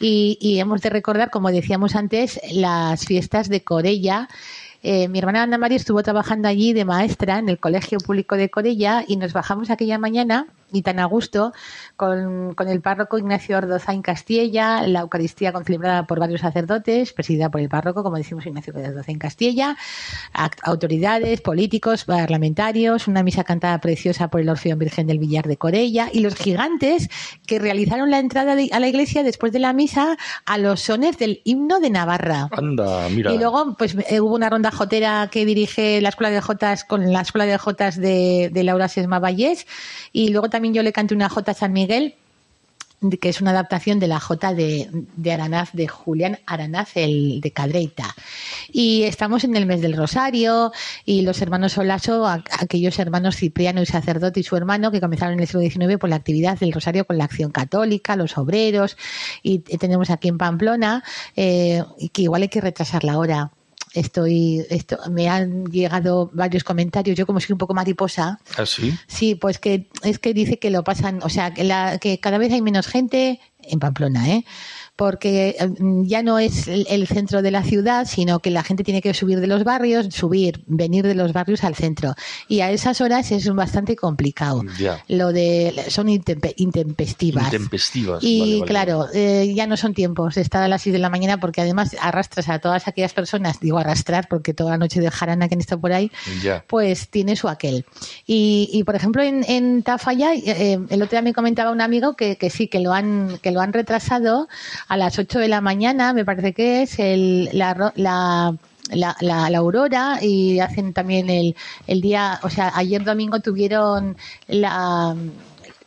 [0.00, 4.28] Y, y hemos de recordar, como decíamos antes, las fiestas de Corella.
[4.82, 8.48] Eh, mi hermana Ana María estuvo trabajando allí de maestra en el Colegio Público de
[8.48, 11.52] Corella y nos bajamos aquella mañana y tan a gusto
[11.96, 17.50] con, con el párroco Ignacio Ordoza en Castilla, la Eucaristía concelebrada por varios sacerdotes, presidida
[17.50, 19.76] por el párroco, como decimos Ignacio Ordoza en Castilla,
[20.62, 26.08] autoridades, políticos, parlamentarios, una misa cantada preciosa por el Orfeón Virgen del Villar de Corella
[26.12, 27.08] y los gigantes
[27.46, 31.18] que realizaron la entrada de- a la iglesia después de la misa a los sones
[31.18, 32.48] del himno de Navarra.
[32.56, 33.32] Anda, mira.
[33.32, 37.12] Y luego, pues eh, hubo una ronda jotera que dirige la Escuela de Jotas con
[37.12, 39.66] la Escuela de Jotas de, de Laura Sesma Vallés.
[40.12, 42.14] Y luego también yo le canté una jota a San Miguel
[43.20, 44.88] que es una adaptación de la Jota de,
[45.32, 48.14] Aranaz, de Julián Aranaz, el de Cadreita.
[48.70, 50.70] Y estamos en el mes del Rosario
[51.04, 55.34] y los hermanos Solaso, a- aquellos hermanos Cipriano y sacerdote y su hermano que comenzaron
[55.34, 58.96] en el siglo XIX por la actividad del Rosario con la acción católica, los obreros,
[59.42, 61.02] y, tenemos aquí en Pamplona,
[61.34, 63.50] eh, que igual hay que retrasarla ahora.
[63.94, 67.16] Estoy, esto, me han llegado varios comentarios.
[67.16, 68.94] Yo como soy un poco mariposa, ¿Ah, sí?
[69.06, 72.38] Sí, pues que es que dice que lo pasan, o sea, que, la, que cada
[72.38, 74.44] vez hay menos gente en Pamplona, ¿eh?
[74.96, 75.70] Porque eh,
[76.04, 79.14] ya no es el, el centro de la ciudad, sino que la gente tiene que
[79.14, 82.14] subir de los barrios, subir, venir de los barrios al centro.
[82.46, 84.62] Y a esas horas es bastante complicado.
[84.78, 85.02] Ya.
[85.08, 87.44] Lo de son intempe- intempestivas.
[87.44, 88.22] Intempestivas.
[88.22, 90.98] Y Vale, vale, claro, eh, ya no son tiempos de estar a las 6 de
[90.98, 95.00] la mañana porque además arrastras a todas aquellas personas, digo arrastrar porque toda la noche
[95.00, 96.10] de jarana que han estado por ahí,
[96.42, 96.64] Ya.
[96.68, 97.84] pues tiene su aquel.
[98.26, 102.14] Y, y, por ejemplo, en, en Tafalla, eh, el otro día me comentaba un amigo
[102.14, 104.48] que, que sí, que lo han que lo han retrasado
[104.92, 108.54] a las 8 de la mañana, me parece que es el, la, la
[108.90, 114.18] la, la, la aurora y hacen también el, el día, o sea, ayer domingo tuvieron
[114.48, 115.16] la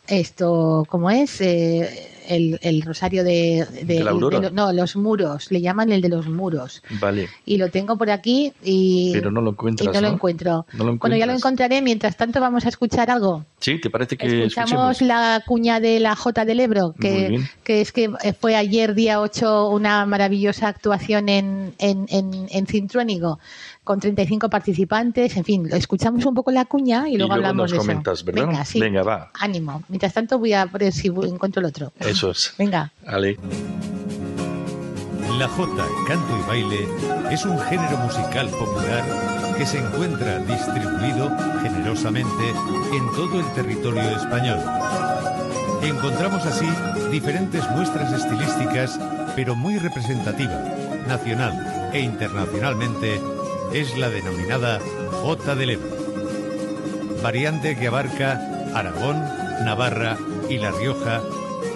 [0.08, 1.40] esto, ¿cómo es?
[1.40, 4.04] Eh, el, el rosario de, de-
[4.52, 6.82] no, los muros, le llaman el de los muros.
[7.00, 7.28] Vale.
[7.44, 10.66] Y lo tengo por aquí y, Pero no lo encuentras, y no lo encuentro.
[10.72, 11.82] No lo bueno, ya lo encontraré.
[11.82, 13.44] Mientras tanto, vamos a escuchar algo.
[13.60, 15.02] Sí, ¿te parece que Escuchamos escuchemos?
[15.02, 19.68] la cuña de la Jota del Ebro, que, que es que fue ayer, día 8,
[19.70, 22.66] una maravillosa actuación en, en, en, en
[23.86, 25.36] con 35 participantes.
[25.38, 28.24] En fin, escuchamos un poco la cuña y Y luego, hablamos nos de eso.
[28.26, 28.46] ¿verdad?
[28.48, 28.80] Venga, sí.
[28.80, 29.30] Venga, va.
[29.32, 29.82] Ánimo.
[29.88, 31.92] Mientras tanto, voy a ver si encuentro el otro.
[32.00, 32.52] Eso es.
[32.58, 32.92] Venga.
[33.06, 33.38] Ale.
[35.38, 36.88] La jota, canto y baile
[37.30, 39.04] es un género musical popular
[39.56, 41.30] que se encuentra distribuido
[41.62, 42.50] generosamente
[42.92, 44.58] en todo el territorio español.
[45.82, 46.66] Encontramos así
[47.12, 48.98] diferentes muestras estilísticas,
[49.36, 50.58] pero muy representativa,
[51.06, 53.20] nacional e internacionalmente,
[53.80, 54.80] es la denominada
[55.20, 55.94] Jota del Ebro.
[57.22, 58.40] Variante que abarca
[58.74, 59.18] Aragón,
[59.66, 60.16] Navarra
[60.48, 61.22] y La Rioja,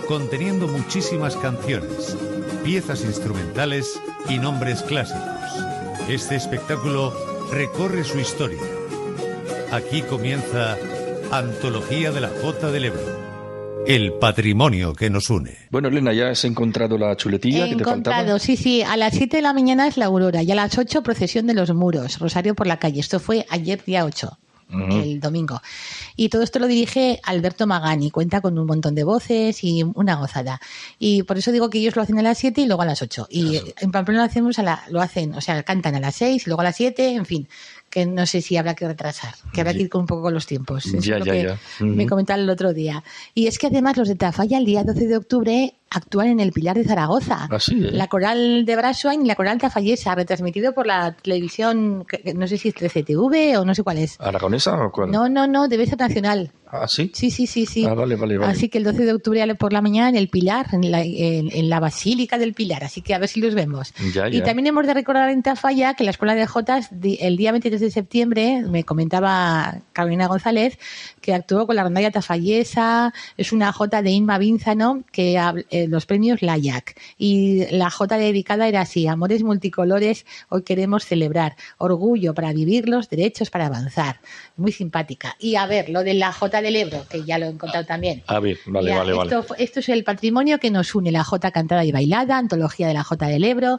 [0.09, 2.17] conteniendo muchísimas canciones,
[2.65, 5.21] piezas instrumentales y nombres clásicos.
[6.09, 7.15] Este espectáculo
[7.53, 8.63] recorre su historia.
[9.71, 10.79] Aquí comienza
[11.31, 13.30] Antología de la Jota del Ebro.
[13.87, 15.57] El patrimonio que nos une.
[15.71, 18.19] Bueno, Elena, ¿ya has encontrado la chuletilla He que te faltaba?
[18.19, 18.83] encontrado, sí, sí.
[18.83, 21.55] A las 7 de la mañana es la aurora y a las 8 procesión de
[21.55, 23.01] los muros, Rosario por la calle.
[23.01, 24.39] Esto fue ayer día 8.
[24.73, 25.01] Ujú.
[25.01, 25.61] El domingo.
[26.15, 30.15] Y todo esto lo dirige Alberto Magani, cuenta con un montón de voces y una
[30.15, 30.61] gozada.
[31.01, 33.03] Y por eso digo que ellos lo hacen a las 7 y luego a las
[33.03, 33.27] 8.
[33.31, 36.47] Y en Pamplona lo hacemos a la, lo hacen, o sea, cantan a las 6
[36.47, 37.49] y luego a las 7, en fin,
[37.91, 40.33] que no sé si habrá que retrasar, que habrá que ir con un poco con
[40.35, 40.87] los tiempos.
[40.87, 41.59] Eso Ya, es lo ya, que ya.
[41.85, 43.03] Me comentaron el otro día.
[43.35, 46.53] Y es que además los de Tafalla el día 12 de octubre actúan en el
[46.53, 47.49] Pilar de Zaragoza.
[47.51, 47.91] Ah, sí, ¿eh?
[47.93, 52.69] La coral de Braswain y la coral tafallesa, retransmitido por la televisión, no sé si
[52.69, 54.17] es 13TV o no sé cuál es.
[54.21, 55.11] ¿Aragonesa o cuál?
[55.11, 56.53] No, no, no, debe ser nacional.
[56.73, 57.11] ¿Ah, sí?
[57.13, 57.85] Sí, sí, sí, sí.
[57.85, 58.53] Ah, vale, vale, vale.
[58.53, 61.51] Así que el 12 de octubre por la mañana en el Pilar, en la, en,
[61.53, 62.85] en la Basílica del Pilar.
[62.85, 63.93] Así que a ver si los vemos.
[64.15, 67.51] Ya, Y también hemos de recordar en Tafalla que la Escuela de Jotas, el día
[67.51, 70.79] 23 de septiembre, me comentaba Carolina González,
[71.21, 75.39] que actuó con la rondalla tafallesa, es una Jota de Inma Bínzano, que
[75.81, 76.99] eh, los premios Layak.
[77.19, 83.51] Y la Jota dedicada era así, amores multicolores, hoy queremos celebrar, orgullo para vivirlos, derechos
[83.51, 84.21] para avanzar.
[84.57, 85.37] Muy simpática.
[85.39, 88.23] Y a ver, lo de la Jota del Ebro, que ya lo he encontrado también.
[88.27, 89.37] A ver, vale, Ya, vale, vale.
[89.59, 93.05] esto, es el patrimonio que nos une, la Jota cantada y bailada, antología de la
[93.05, 93.79] Jota del Ebro.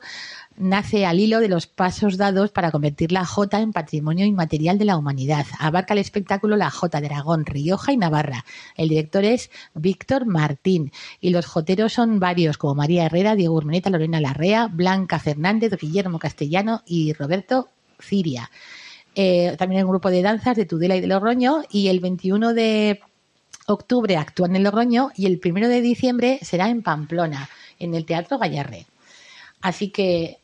[0.62, 4.86] Nace al hilo de los pasos dados para convertir la Jota en patrimonio inmaterial de
[4.86, 5.48] la humanidad.
[5.58, 8.46] Abarca el espectáculo La Jota de Aragón, Rioja y Navarra.
[8.78, 13.90] El director es Víctor Martín y los joteros son varios, como María Herrera, Diego Urmeneta,
[13.90, 18.52] Lorena Larrea, Blanca Fernández, Guillermo Castellano y Roberto Ciria.
[19.16, 22.54] Eh, también hay un grupo de danzas de Tudela y de Logroño y el 21
[22.54, 23.00] de
[23.66, 27.50] octubre actúan en Logroño y el primero de diciembre será en Pamplona,
[27.80, 28.86] en el Teatro Gallarre.
[29.60, 30.41] Así que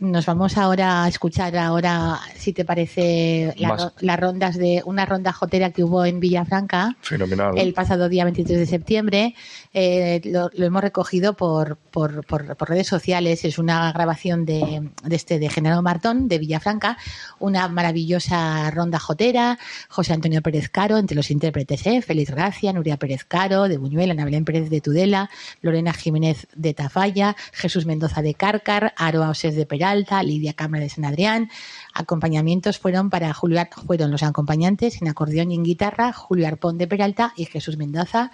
[0.00, 5.32] nos vamos ahora a escuchar ahora, si te parece, la las rondas de una ronda
[5.32, 7.56] jotera que hubo en Villafranca Fenomenal.
[7.58, 9.34] el pasado día 23 de septiembre.
[9.74, 13.44] Eh, lo, lo hemos recogido por, por, por- por redes sociales.
[13.44, 16.96] Es una grabación de, de este de Genaro Martón, de Villafranca.
[17.38, 19.58] Una maravillosa ronda jotera.
[19.88, 22.00] José Antonio Pérez Caro, entre los intérpretes, ¿eh?
[22.02, 25.28] Félix Gracia, Nuria Pérez Caro, de Buñuel, Ana Belén Pérez de Tudela,
[25.60, 30.88] Lorena Jiménez de Tafalla, Jesús Mendoza de Cárcar, Aroa Osés de Peralta, Lidia Cámara de
[30.88, 31.50] San Adrián.
[31.94, 36.86] Acompañamientos fueron para Julio, fueron los acompañantes en acordeón y en guitarra, Julio Arpón de
[36.86, 38.30] Peralta y Jesús Mendoza.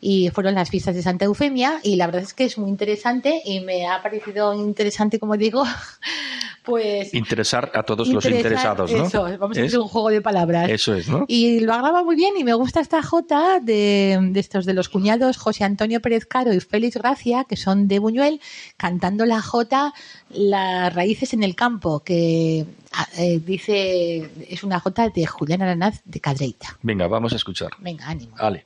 [0.00, 3.40] y fueron las fiestas de Santa Eufemia y la verdad es que es muy interesante
[3.44, 5.64] y me ha parecido interesante, como digo,
[6.64, 7.14] pues...
[7.14, 9.06] Interesar a todos los interesados, ¿no?
[9.06, 9.68] Eso, vamos a ¿Es?
[9.68, 10.68] hacer un juego de palabras.
[10.68, 11.24] Eso es, ¿no?
[11.28, 14.88] Y lo graba muy bien y me gusta esta jota de, de estos de los
[14.88, 18.40] cuñados José Antonio Pérez Caro y Félix Gracia, que son de Buñuel,
[18.76, 19.94] cantando la jota
[20.34, 26.00] Las raíces en el campo, que ah, eh, dice, es una jota de Julián Aranaz
[26.04, 26.76] de Cadreita.
[26.82, 27.70] Venga, vamos a escuchar.
[27.78, 28.34] Venga, ánimo.
[28.38, 28.64] Ale.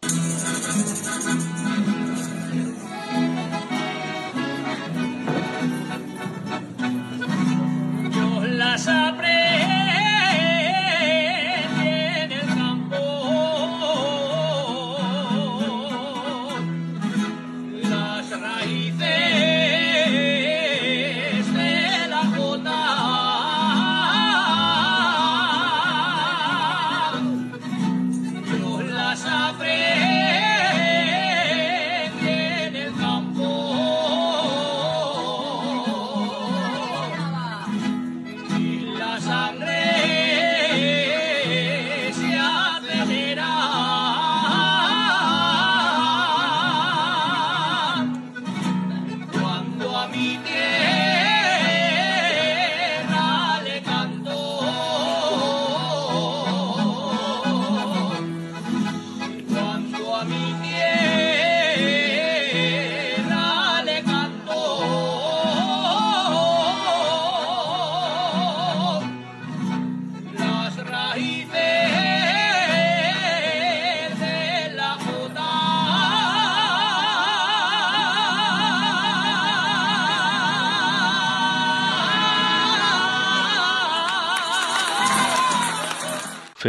[8.14, 9.47] Yo las aprendí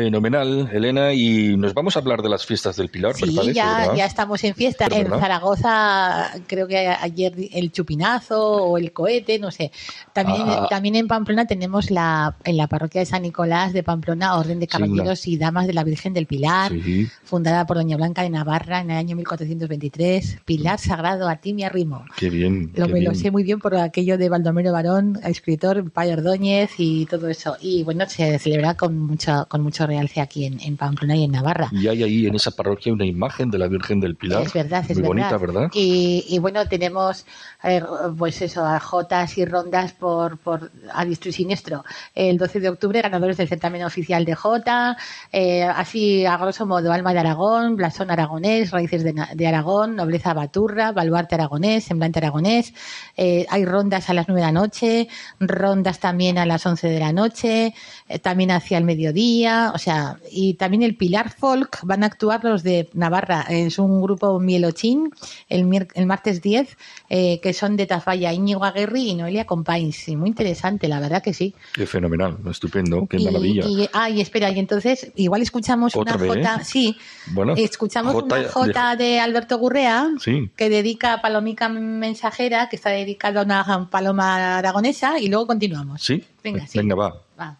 [0.04, 1.14] Fenomenal, Elena.
[1.14, 3.52] Y nos vamos a hablar de las fiestas del Pilar, Sí, ¿verdad?
[3.52, 4.86] ya, ya estamos en fiesta.
[4.88, 5.20] Pero, En ¿verdad?
[5.20, 9.72] Zaragoza, creo que ayer el chupinazo o el cohete, no sé.
[10.14, 10.68] También, Ah.
[10.70, 14.66] también en Pamplona tenemos la, en la parroquia de San Nicolás de Pamplona, Orden de
[14.66, 17.08] Sí, Caballeros y Damas de la Virgen del Pilar, Sí.
[17.24, 20.39] fundada por Doña Blanca de Navarra en el año 1423.
[20.45, 22.06] Pilar sagrado, a ti me arrimo.
[22.18, 22.72] Qué bien.
[22.76, 23.16] Lo, qué me lo bien.
[23.22, 27.58] sé muy bien por aquello de Baldomero Barón, escritor, Payo Ordóñez y todo eso.
[27.62, 31.31] Y bueno, se celebra con mucho, con mucho realce aquí en, en Pamplona y en
[31.31, 31.69] Navarra.
[31.71, 34.43] Y hay ahí en esa parroquia una imagen de la Virgen del Pilar.
[34.43, 35.31] Es verdad, es Muy verdad.
[35.31, 35.71] bonita, ¿verdad?
[35.73, 37.25] Y, y bueno, tenemos
[37.63, 37.81] eh,
[38.17, 41.83] pues eso, a jotas y rondas por, por a diestro y siniestro.
[42.15, 44.95] El 12 de octubre, ganadores del certamen oficial de Jota,
[45.31, 50.33] eh, así a grosso modo, Alma de Aragón, Blasón Aragonés, Raíces de, de Aragón, Nobleza
[50.33, 52.73] Baturra, Baluarte Aragonés, Semblante Aragonés.
[53.17, 55.07] Eh, hay rondas a las 9 de la noche,
[55.39, 57.73] rondas también a las 11 de la noche,
[58.07, 62.43] eh, también hacia el mediodía, o sea, y también el Pilar Folk van a actuar
[62.43, 65.11] los de Navarra, es un grupo mielochín,
[65.49, 66.77] el, el martes 10,
[67.09, 70.07] eh, que son de Tafalla, Íñigo Aguirre y Noelia Compains.
[70.09, 71.55] Y muy interesante, la verdad que sí.
[71.73, 73.65] Qué fenomenal, estupendo, qué y, maravilla.
[73.67, 76.36] y- ah, y espera, y entonces igual escuchamos ¿Otra una vez?
[76.47, 76.95] jota, sí,
[77.32, 80.49] Bueno, escuchamos jota una de- jota de Alberto Gurrea, Sí.
[80.55, 86.01] que dedica a Palomica Mensajera, que está dedicado a una paloma aragonesa, y luego continuamos.
[86.03, 86.23] ¿Sí?
[86.43, 86.77] Venga, sí.
[86.77, 87.15] Venga, va.
[87.39, 87.57] Va.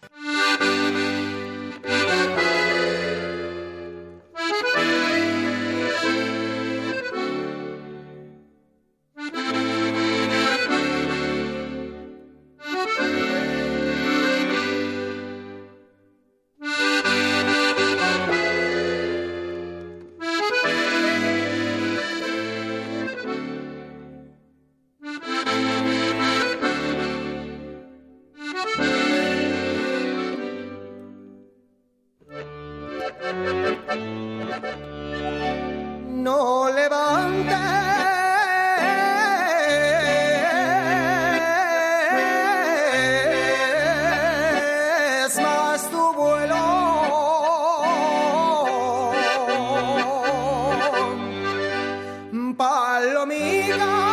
[53.00, 54.09] Palomita.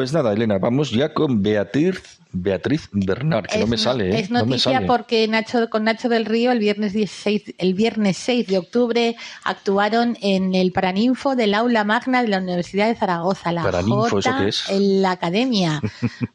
[0.00, 2.00] Pues nada, Elena, vamos ya con Beatriz,
[2.32, 4.20] Beatriz Bernard, que no me sale, ¿eh?
[4.20, 4.86] es no me noticia sale.
[4.86, 10.16] porque Nacho con Nacho del Río el viernes 16, el viernes 6 de octubre actuaron
[10.22, 14.38] en el Paraninfo del Aula Magna de la Universidad de Zaragoza, la Paraninfo, ¿eso J
[14.42, 14.68] qué es?
[14.68, 15.80] en la academia.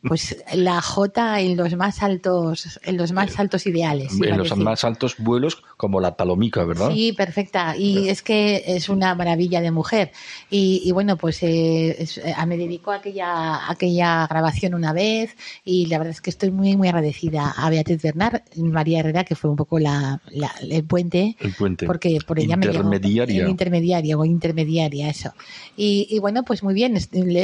[0.08, 4.12] Pues la J en los más altos en los más altos ideales.
[4.14, 4.64] en los decir.
[4.64, 6.92] más altos vuelos, como la palomica, ¿verdad?
[6.92, 7.76] Sí, perfecta.
[7.78, 10.12] Y es que es una maravilla de mujer.
[10.50, 15.36] Y, y bueno, pues eh, es- eh, me dedicó a aquella, aquella grabación una vez
[15.64, 19.36] y la verdad es que estoy muy, muy agradecida a Beatriz Bernard, María Herrera, que
[19.36, 21.36] fue un poco la, la- el puente.
[21.40, 21.86] El puente.
[21.86, 23.44] Porque por ella me llegó- Intermediaria.
[23.44, 25.34] el intermediario o intermediaria, eso.
[25.78, 26.98] Y, y bueno, pues muy bien.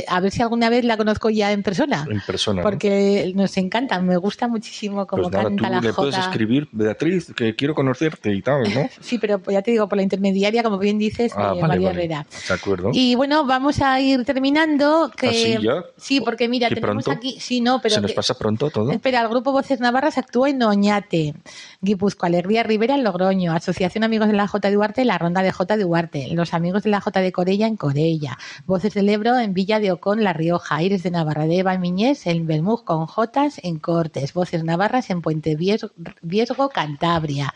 [0.07, 2.05] A ver si alguna vez la conozco ya en persona.
[2.09, 2.61] En persona.
[2.61, 2.63] ¿no?
[2.69, 6.27] Porque nos encanta, me gusta muchísimo cómo Pues nada, tú canta la le puedes Jota.
[6.27, 8.89] escribir, Beatriz, que quiero conocerte y tal, ¿no?
[9.01, 11.87] Sí, pero ya te digo, por la intermediaria, como bien dices, Ah, eh, vale, María
[11.89, 11.99] vale.
[12.03, 12.27] Herrera.
[12.47, 12.89] De acuerdo.
[12.93, 15.11] Y bueno, vamos a ir terminando.
[15.15, 15.83] Que, ¿Ah, sí, ya?
[15.97, 17.17] Sí, porque mira, ¿Qué tenemos pronto?
[17.17, 17.37] aquí.
[17.39, 17.95] Sí, no, pero.
[17.95, 18.91] ¿Se nos que- pasa pronto todo?
[18.91, 21.35] Espera, el grupo Voces Navarras actúa en Oñate,
[21.81, 25.77] Guipúzcoa, Alegría Rivera Logroño, Asociación Amigos de la J de Duarte, la Ronda de J
[25.77, 29.53] de Duarte, Los Amigos de la J de Corella en Corella, Voces del Ebro en
[29.53, 33.59] Villa de Ocón, La Rioja, Aires de Navarra de Eva Miñés en Belmuz con Jotas
[33.63, 37.53] en Cortes, Voces Navarras en Puente Vies- Viesgo, Cantabria.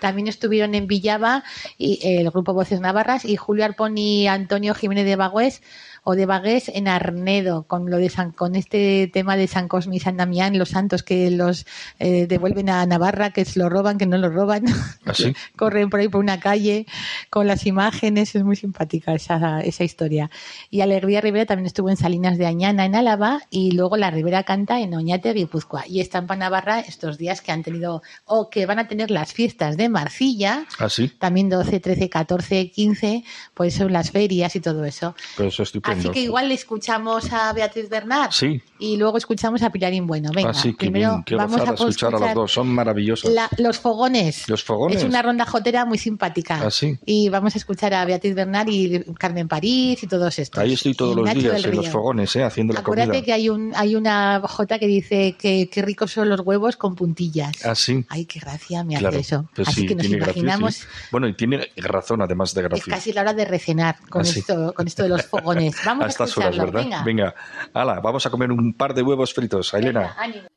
[0.00, 1.44] También estuvieron en Villava
[1.78, 5.62] y, eh, el grupo Voces Navarras y Julio Arpón y Antonio Jiménez de Bagüés
[6.04, 9.96] o de Bagués en Arnedo, con lo de San, con este tema de San Cosme
[9.96, 11.66] y San Damián, los santos que los
[11.98, 14.64] eh, devuelven a Navarra, que se lo roban, que no lo roban,
[15.06, 15.34] ¿Así?
[15.56, 16.86] corren por ahí por una calle
[17.30, 20.30] con las imágenes, es muy simpática esa, esa historia.
[20.70, 24.42] Y Alegría Rivera también estuvo en Salinas de Añana, en Álava, y luego la Rivera
[24.42, 25.84] canta en Oñate, Guipúzcoa.
[25.88, 29.32] Y están para Navarra estos días que han tenido, o que van a tener las
[29.32, 33.24] fiestas de Marcilla, Así, también 12, 13, 14, 15,
[33.54, 35.14] pues son las ferias y todo eso.
[35.36, 35.93] pues eso es estupendo.
[35.98, 38.60] Así que igual le escuchamos a Beatriz Bernard Sí.
[38.78, 40.30] y luego escuchamos a Pilarín Bueno.
[40.34, 43.30] Venga, Así que primero bien, qué vamos a gozada escuchar a los dos, son maravillosos.
[43.32, 44.48] la- los fogones.
[44.48, 44.98] Los fogones.
[44.98, 46.60] Es una ronda jotera muy simpática.
[46.66, 46.98] Ah, sí.
[47.06, 50.60] Y vamos a escuchar a Beatriz Bernard y Carmen París y todos estos.
[50.60, 52.42] Ahí estoy todos Y los Nacho días en los fogones, ¿eh?
[52.42, 53.24] haciendo la Acuérdate comida.
[53.24, 56.94] que hay un hay una jota que dice que qué ricos son los huevos con
[56.94, 57.64] puntillas.
[57.64, 58.04] Así.
[58.08, 59.48] Ay, qué gracia me Claro, hace eso.
[59.54, 60.84] pues Así sí, que nos tiene gracia, imaginamos sí.
[61.10, 62.94] Bueno, y tiene razón, además de es gracia.
[62.94, 65.74] casi la hora de recenar con Ah, esto con esto de los fogones.
[65.84, 66.56] Vamos a estas horas.
[66.56, 66.82] ¿verdad?
[66.82, 67.02] Venga.
[67.02, 67.34] Venga,
[67.72, 70.14] hala, vamos a comer un par de huevos fritos, Elena.
[70.20, 70.48] Venga.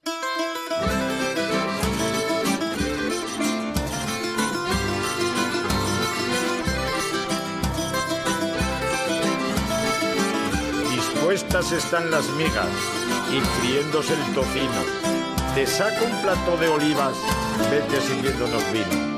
[10.91, 12.67] Dispuestas están las migas
[13.31, 14.81] y friéndose el tocino.
[15.55, 17.17] Te saco un plato de olivas,
[17.69, 19.16] vete sirviéndonos vino.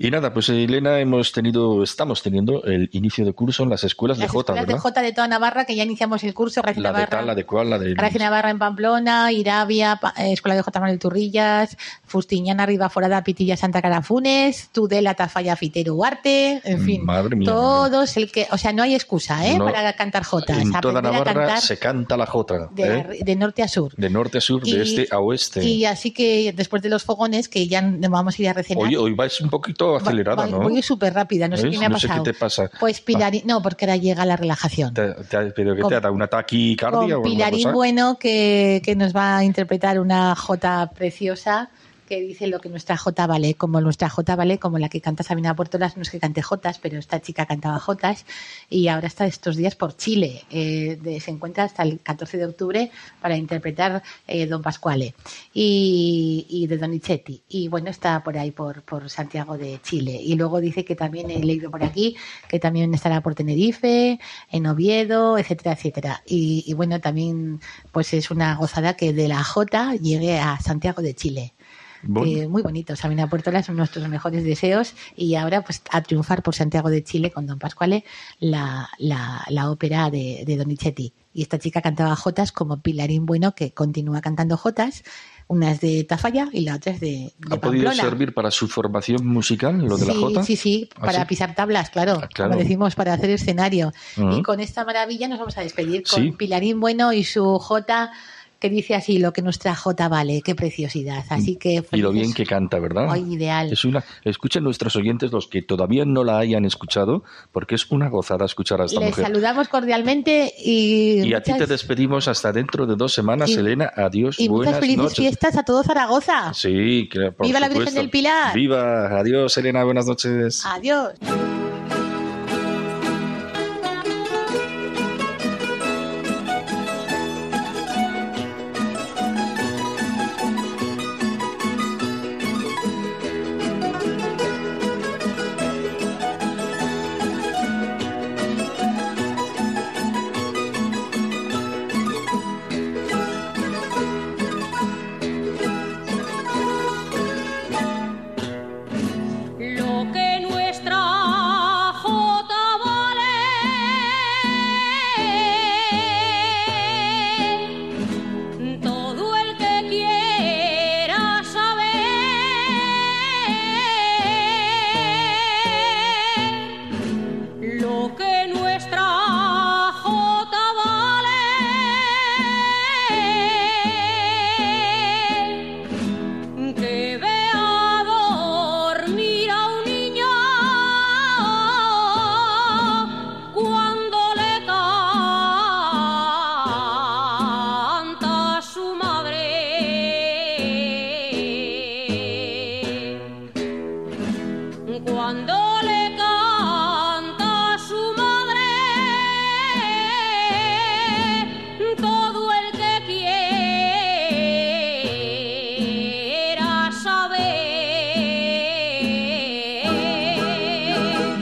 [0.00, 4.16] Y nada, pues Elena, hemos tenido, estamos teniendo el inicio de curso en las escuelas
[4.18, 4.82] de Las Jota, escuelas de ¿verdad?
[4.82, 7.16] Jota de toda Navarra, que ya iniciamos el curso, Gracia La de Navarra.
[7.18, 7.94] tal, la de cual, la de...
[7.94, 10.78] Gracia Navarra en Pamplona, Irabia, eh, Escuela de J.
[10.78, 11.76] Manuel Turrillas,
[12.06, 17.04] Fustiñana, Ribaforada, Pitilla, Santa Carafunes, Tudela, Tafalla, Fitero, Arte, en fin.
[17.04, 17.50] Madre mía.
[17.50, 19.58] Todos el que, o sea, no hay excusa, ¿eh?
[19.58, 19.64] No.
[19.64, 20.58] Para cantar jotas.
[20.58, 23.18] En toda Navarra se canta la Jota, de, ¿eh?
[23.24, 23.92] de norte a sur.
[23.96, 25.64] de norte a sur, de Y- este a oeste.
[25.64, 28.84] Y así que después de los fogones, que ya nos vamos a ir a recenar.
[28.84, 30.60] Hoy, hoy vais un poquito acelerada, voy, ¿no?
[30.60, 31.72] voy súper rápida, no sé ¿Ves?
[31.72, 32.24] qué me ha No sé pasado.
[32.24, 32.70] qué te pasa.
[32.78, 34.94] Pues Pilarín, no, porque ahora llega la relajación.
[34.94, 36.14] Te- te- ¿Pero qué te ha dado?
[36.14, 37.74] ¿Una taquicardia o Con alguna Pilarín cosa?
[37.74, 41.70] Bueno, que, que nos va a interpretar una jota preciosa
[42.08, 45.22] que dice lo que nuestra jota vale, como nuestra jota vale, como la que canta
[45.22, 48.24] Sabina Puertolas, no es que cante jotas, pero esta chica cantaba jotas
[48.70, 50.44] y ahora está estos días por Chile.
[50.50, 52.90] Eh, se encuentra hasta el 14 de octubre
[53.20, 55.14] para interpretar eh, Don Pascuale
[55.52, 57.42] y, y de Donizetti.
[57.48, 60.18] Y bueno, está por ahí, por, por Santiago de Chile.
[60.22, 62.16] Y luego dice que también he leído por aquí
[62.48, 64.18] que también estará por Tenerife,
[64.50, 66.22] en Oviedo, etcétera, etcétera.
[66.26, 67.60] Y, y bueno, también
[67.92, 71.54] pues es una gozada que de la J llegue a Santiago de Chile.
[72.02, 72.42] Bueno.
[72.42, 76.54] Eh, muy bonito, Sabina Puertola son nuestros mejores deseos y ahora pues a triunfar por
[76.54, 78.04] Santiago de Chile con Don Pascuale
[78.40, 81.12] la, la, la ópera de, de Donizetti.
[81.34, 85.04] Y esta chica cantaba jotas como Pilarín Bueno que continúa cantando jotas,
[85.46, 87.94] una es de Tafalla y la otra es de, de ¿Ha podido Pamplona.
[88.10, 90.42] servir para su formación musical, lo de la Jota?
[90.42, 91.26] Sí, sí, ¿Ah, para sí?
[91.26, 92.50] pisar tablas, claro, claro.
[92.50, 93.92] como decimos, para hacer escenario.
[94.16, 94.38] Ujú.
[94.38, 96.32] Y con esta maravilla nos vamos a despedir con Sí.
[96.32, 98.10] Pilarín Bueno y su Jota,
[98.58, 101.24] que dice así, lo que nuestra Jota vale, qué preciosidad.
[101.28, 103.06] Así que Y lo felices- bien que canta, ¿verdad?
[103.10, 103.72] Ay, ideal.
[103.72, 108.08] Es una, escuchen nuestros oyentes, los que todavía no la hayan escuchado, porque es una
[108.08, 109.24] gozada escuchar a esta Les mujer.
[109.26, 113.92] saludamos cordialmente y, Y a ti te muchas, despedimos hasta dentro de dos semanas, Elena.
[113.96, 115.16] Adiós, y muchas buenas felices noches.
[115.18, 116.52] fiestas a todo Zaragoza.
[116.54, 118.54] Sí, que por ¡Viva la Virgen del Pilar!
[118.54, 119.18] ¡Viva!
[119.20, 120.64] Adiós, Elena, buenas noches.
[120.66, 121.12] Adiós.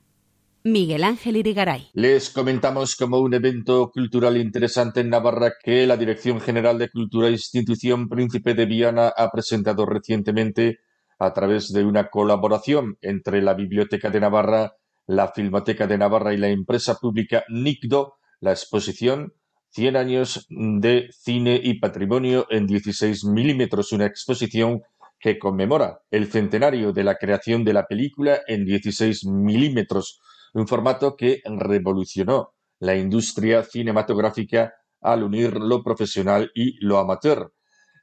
[0.65, 1.91] Miguel Ángel Irigaray.
[1.93, 7.29] Les comentamos como un evento cultural interesante en Navarra que la Dirección General de Cultura
[7.29, 10.79] e Institución Príncipe de Viana ha presentado recientemente
[11.19, 14.73] a través de una colaboración entre la Biblioteca de Navarra,
[15.07, 19.31] la Filmoteca de Navarra y la empresa pública NICDO, la exposición
[19.73, 24.83] 100 años de cine y patrimonio en 16 milímetros, una exposición
[25.19, 30.21] que conmemora el centenario de la creación de la película en 16 milímetros,
[30.53, 37.51] un formato que revolucionó la industria cinematográfica al unir lo profesional y lo amateur.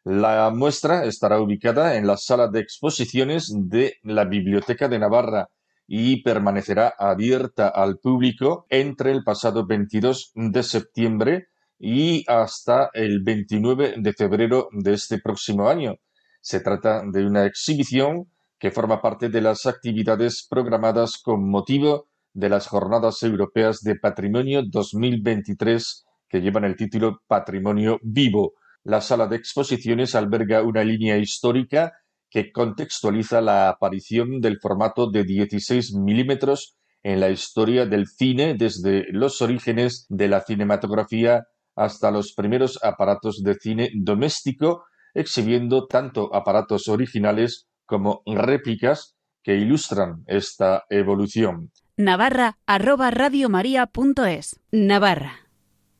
[0.02, 5.50] La muestra estará ubicada en la sala de exposiciones de la Biblioteca de Navarra
[5.86, 11.48] y permanecerá abierta al público entre el pasado 22 de septiembre
[11.80, 15.96] y hasta el 29 de febrero de este próximo año.
[16.42, 22.50] Se trata de una exhibición que forma parte de las actividades programadas con motivo de
[22.50, 28.54] las Jornadas Europeas de Patrimonio 2023 que llevan el título Patrimonio Vivo.
[28.84, 31.92] La sala de exposiciones alberga una línea histórica
[32.30, 39.06] que contextualiza la aparición del formato de 16 milímetros en la historia del cine desde
[39.10, 41.46] los orígenes de la cinematografía
[41.80, 50.22] hasta los primeros aparatos de cine doméstico, exhibiendo tanto aparatos originales como réplicas que ilustran
[50.26, 51.72] esta evolución.
[51.96, 54.60] Navarra arroba radiomaria.es.
[54.70, 55.32] Navarra.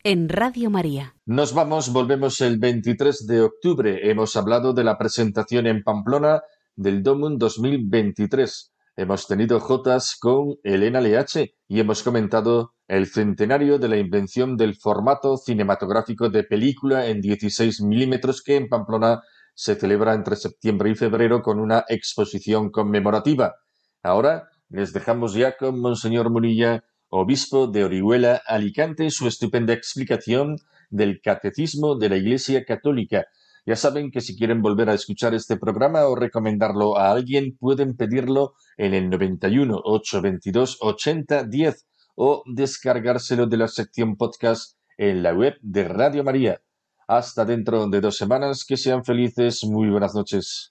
[0.02, 1.14] En Radio María.
[1.24, 4.10] Nos vamos, volvemos el 23 de octubre.
[4.10, 6.42] Hemos hablado de la presentación en Pamplona
[6.76, 8.72] del Domun 2023.
[8.96, 14.74] Hemos tenido jotas con Elena LH y hemos comentado el centenario de la invención del
[14.74, 19.22] formato cinematográfico de película en 16 milímetros que en Pamplona
[19.54, 23.54] se celebra entre septiembre y febrero con una exposición conmemorativa.
[24.02, 30.56] Ahora les dejamos ya con Monseñor Munilla, obispo de Orihuela, Alicante, su estupenda explicación
[30.90, 33.26] del Catecismo de la Iglesia Católica.
[33.66, 37.96] Ya saben que si quieren volver a escuchar este programa o recomendarlo a alguien, pueden
[37.96, 41.86] pedirlo en el 91 822 80 10
[42.22, 46.60] o descargárselo de la sección podcast en la web de Radio María.
[47.08, 50.70] Hasta dentro de dos semanas, que sean felices, muy buenas noches.